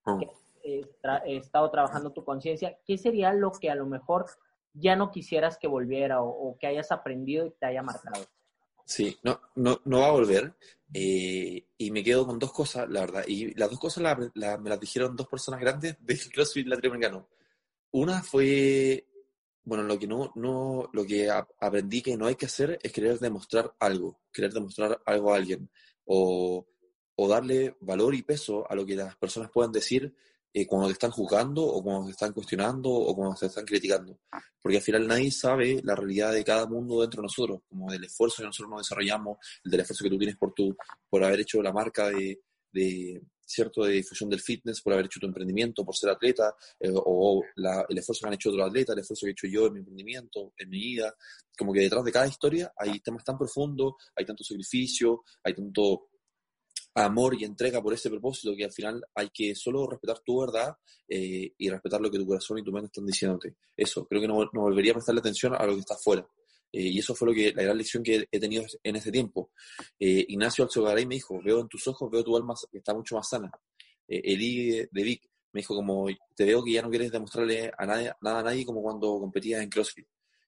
[0.06, 0.18] oh
[0.62, 4.26] he estado trabajando tu conciencia, ¿qué sería lo que a lo mejor
[4.72, 8.24] ya no quisieras que volviera o, que hayas aprendido y te haya marcado?
[8.90, 10.52] Sí, no, no, no va a volver.
[10.92, 13.24] Eh, y me quedo con dos cosas, la verdad.
[13.28, 17.28] Y las dos cosas me las dijeron dos personas grandes del CrossFit latinoamericano.
[17.92, 19.06] Una fue,
[19.62, 23.20] bueno, lo que no, no, lo que aprendí que no hay que hacer es querer
[23.20, 25.70] demostrar algo, querer demostrar algo a alguien,
[26.04, 26.66] o,
[27.14, 30.12] o darle valor y peso a lo que las personas puedan decir
[30.52, 34.18] eh, cuando te están juzgando o cuando te están cuestionando o cuando te están criticando.
[34.60, 38.04] Porque al final nadie sabe la realidad de cada mundo dentro de nosotros, como del
[38.04, 40.76] esfuerzo que nosotros nos desarrollamos, el del esfuerzo que tú tienes por, tu,
[41.08, 42.40] por haber hecho la marca de,
[42.72, 46.90] de cierto de difusión del fitness, por haber hecho tu emprendimiento, por ser atleta, eh,
[46.92, 49.72] o el esfuerzo que han hecho otros atletas, el esfuerzo que he hecho yo en
[49.72, 51.14] mi emprendimiento, en mi vida,
[51.58, 56.09] como que detrás de cada historia hay temas tan profundos, hay tanto sacrificio, hay tanto
[56.94, 60.74] amor y entrega por ese propósito que al final hay que solo respetar tu verdad
[61.08, 63.56] eh, y respetar lo que tu corazón y tu mente están diciéndote.
[63.76, 66.26] Eso, creo que no, no volvería a prestarle atención a lo que está afuera.
[66.72, 69.50] Eh, y eso fue lo que la gran lección que he tenido en ese tiempo.
[69.98, 73.16] Eh, Ignacio Alzogaray me dijo, veo en tus ojos, veo tu alma que está mucho
[73.16, 73.50] más sana.
[74.06, 75.22] Eh, Eli de Vic
[75.52, 78.64] me dijo como, te veo que ya no quieres demostrarle a nadie, nada a nadie
[78.64, 80.06] como cuando competías en CrossFit.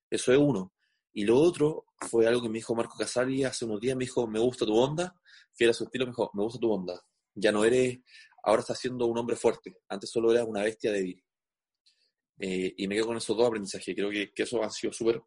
[0.09, 0.73] Eso es uno.
[1.13, 4.27] Y lo otro fue algo que me dijo Marco Casali hace unos días, me dijo,
[4.27, 5.15] me gusta tu onda,
[5.53, 6.99] fiel a su estilo, me dijo, me gusta tu onda.
[7.35, 7.99] Ya no eres,
[8.43, 11.23] ahora estás siendo un hombre fuerte, antes solo eras una bestia débil.
[12.39, 15.21] Eh, y me quedo con esos dos aprendizajes, creo que, que eso han sido súper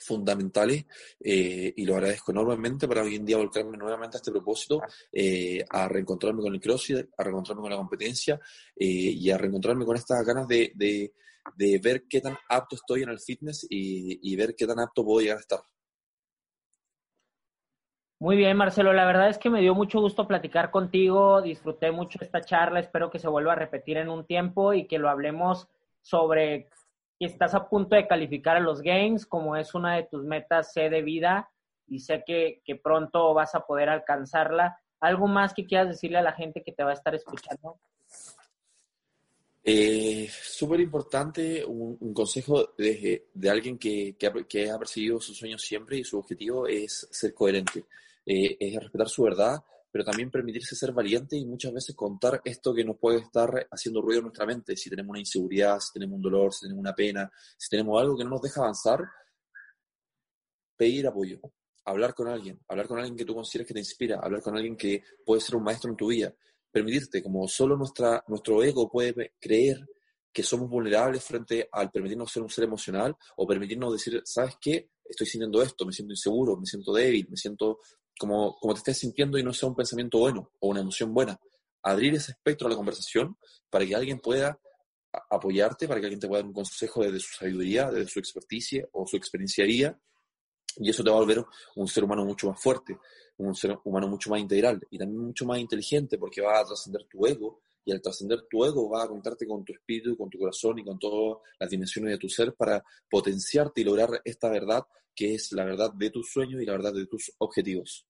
[0.00, 0.86] fundamentales
[1.20, 4.80] eh, y lo agradezco enormemente para hoy en día volcarme nuevamente a este propósito,
[5.12, 8.40] eh, a reencontrarme con el CrossFit, a reencontrarme con la competencia
[8.74, 11.12] y a reencontrarme con estas ganas de
[11.56, 15.38] ver qué tan apto estoy en el fitness y, ver qué tan apto puedo llegar
[15.38, 15.60] a estar.
[18.20, 18.92] Muy bien, Marcelo.
[18.92, 21.40] La verdad es que me dio mucho gusto platicar contigo.
[21.40, 22.80] Disfruté mucho esta charla.
[22.80, 25.68] Espero que se vuelva a repetir en un tiempo y que lo hablemos
[26.02, 26.68] sobre
[27.20, 30.72] y estás a punto de calificar a los Games, como es una de tus metas,
[30.72, 31.50] sé de vida
[31.86, 34.78] y sé que, que pronto vas a poder alcanzarla.
[35.00, 37.80] ¿Algo más que quieras decirle a la gente que te va a estar escuchando?
[39.70, 46.04] Eh, Súper importante, un, consejo de, alguien que, ha, que, perseguido sus sueños siempre y
[46.04, 47.84] su objetivo es ser coherente,
[48.24, 52.72] eh, es respetar su verdad, pero también permitirse ser valiente y muchas veces contar esto
[52.72, 56.16] que nos puede estar haciendo ruido en nuestra mente, si tenemos una inseguridad, si tenemos
[56.16, 59.04] un dolor, si tenemos una pena, si tenemos algo que no nos deja avanzar,
[60.78, 61.40] pedir apoyo,
[61.84, 64.78] hablar con alguien, hablar con alguien que tú consideres que te inspira, hablar con alguien
[64.78, 66.34] que puede ser un maestro en tu vida,
[66.70, 69.86] permitirte, como solo nuestra, nuestro ego puede creer
[70.32, 74.90] que somos vulnerables frente al permitirnos ser un ser emocional o permitirnos decir, ¿sabes qué?
[75.04, 77.80] Estoy sintiendo esto, me siento inseguro, me siento débil, me siento
[78.18, 81.40] como, como te estés sintiendo y no sea un pensamiento bueno o una emoción buena.
[81.82, 83.36] Abrir ese espectro a la conversación
[83.70, 84.60] para que alguien pueda
[85.30, 88.86] apoyarte, para que alguien te pueda dar un consejo desde su sabiduría, desde su experticia
[88.92, 89.98] o su experienciaría,
[90.76, 91.44] y eso te va a volver
[91.76, 92.96] un ser humano mucho más fuerte
[93.38, 97.04] un ser humano mucho más integral y también mucho más inteligente porque va a trascender
[97.04, 100.38] tu ego y al trascender tu ego va a contarte con tu espíritu, con tu
[100.38, 104.84] corazón y con todas las dimensiones de tu ser para potenciarte y lograr esta verdad
[105.14, 108.06] que es la verdad de tus sueños y la verdad de tus objetivos.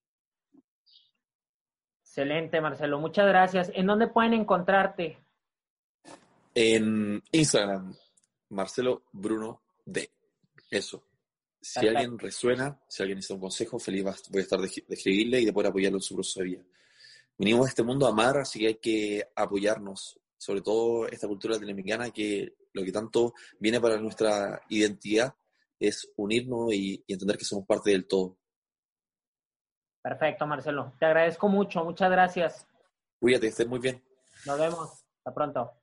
[2.01, 2.99] Excelente, Marcelo.
[2.99, 3.71] Muchas gracias.
[3.73, 5.17] ¿En dónde pueden encontrarte?
[6.53, 7.95] En Instagram,
[8.49, 10.09] Marcelo Bruno D.
[10.69, 11.03] Eso.
[11.61, 15.45] Si alguien resuena, si alguien necesita un consejo, feliz voy a estar de, escribirle y
[15.45, 16.63] de poder apoyarlo en su proceso de vida.
[17.37, 21.55] Venimos a este mundo a amar, así que hay que apoyarnos, sobre todo esta cultura
[21.55, 25.35] latinoamericana que lo que tanto viene para nuestra identidad
[25.79, 28.37] es unirnos y, y entender que somos parte del todo.
[30.01, 30.93] Perfecto, Marcelo.
[30.99, 31.83] Te agradezco mucho.
[31.83, 32.67] Muchas gracias.
[33.19, 34.03] Cuídate, estés muy bien.
[34.45, 35.05] Nos vemos.
[35.17, 35.78] Hasta pronto.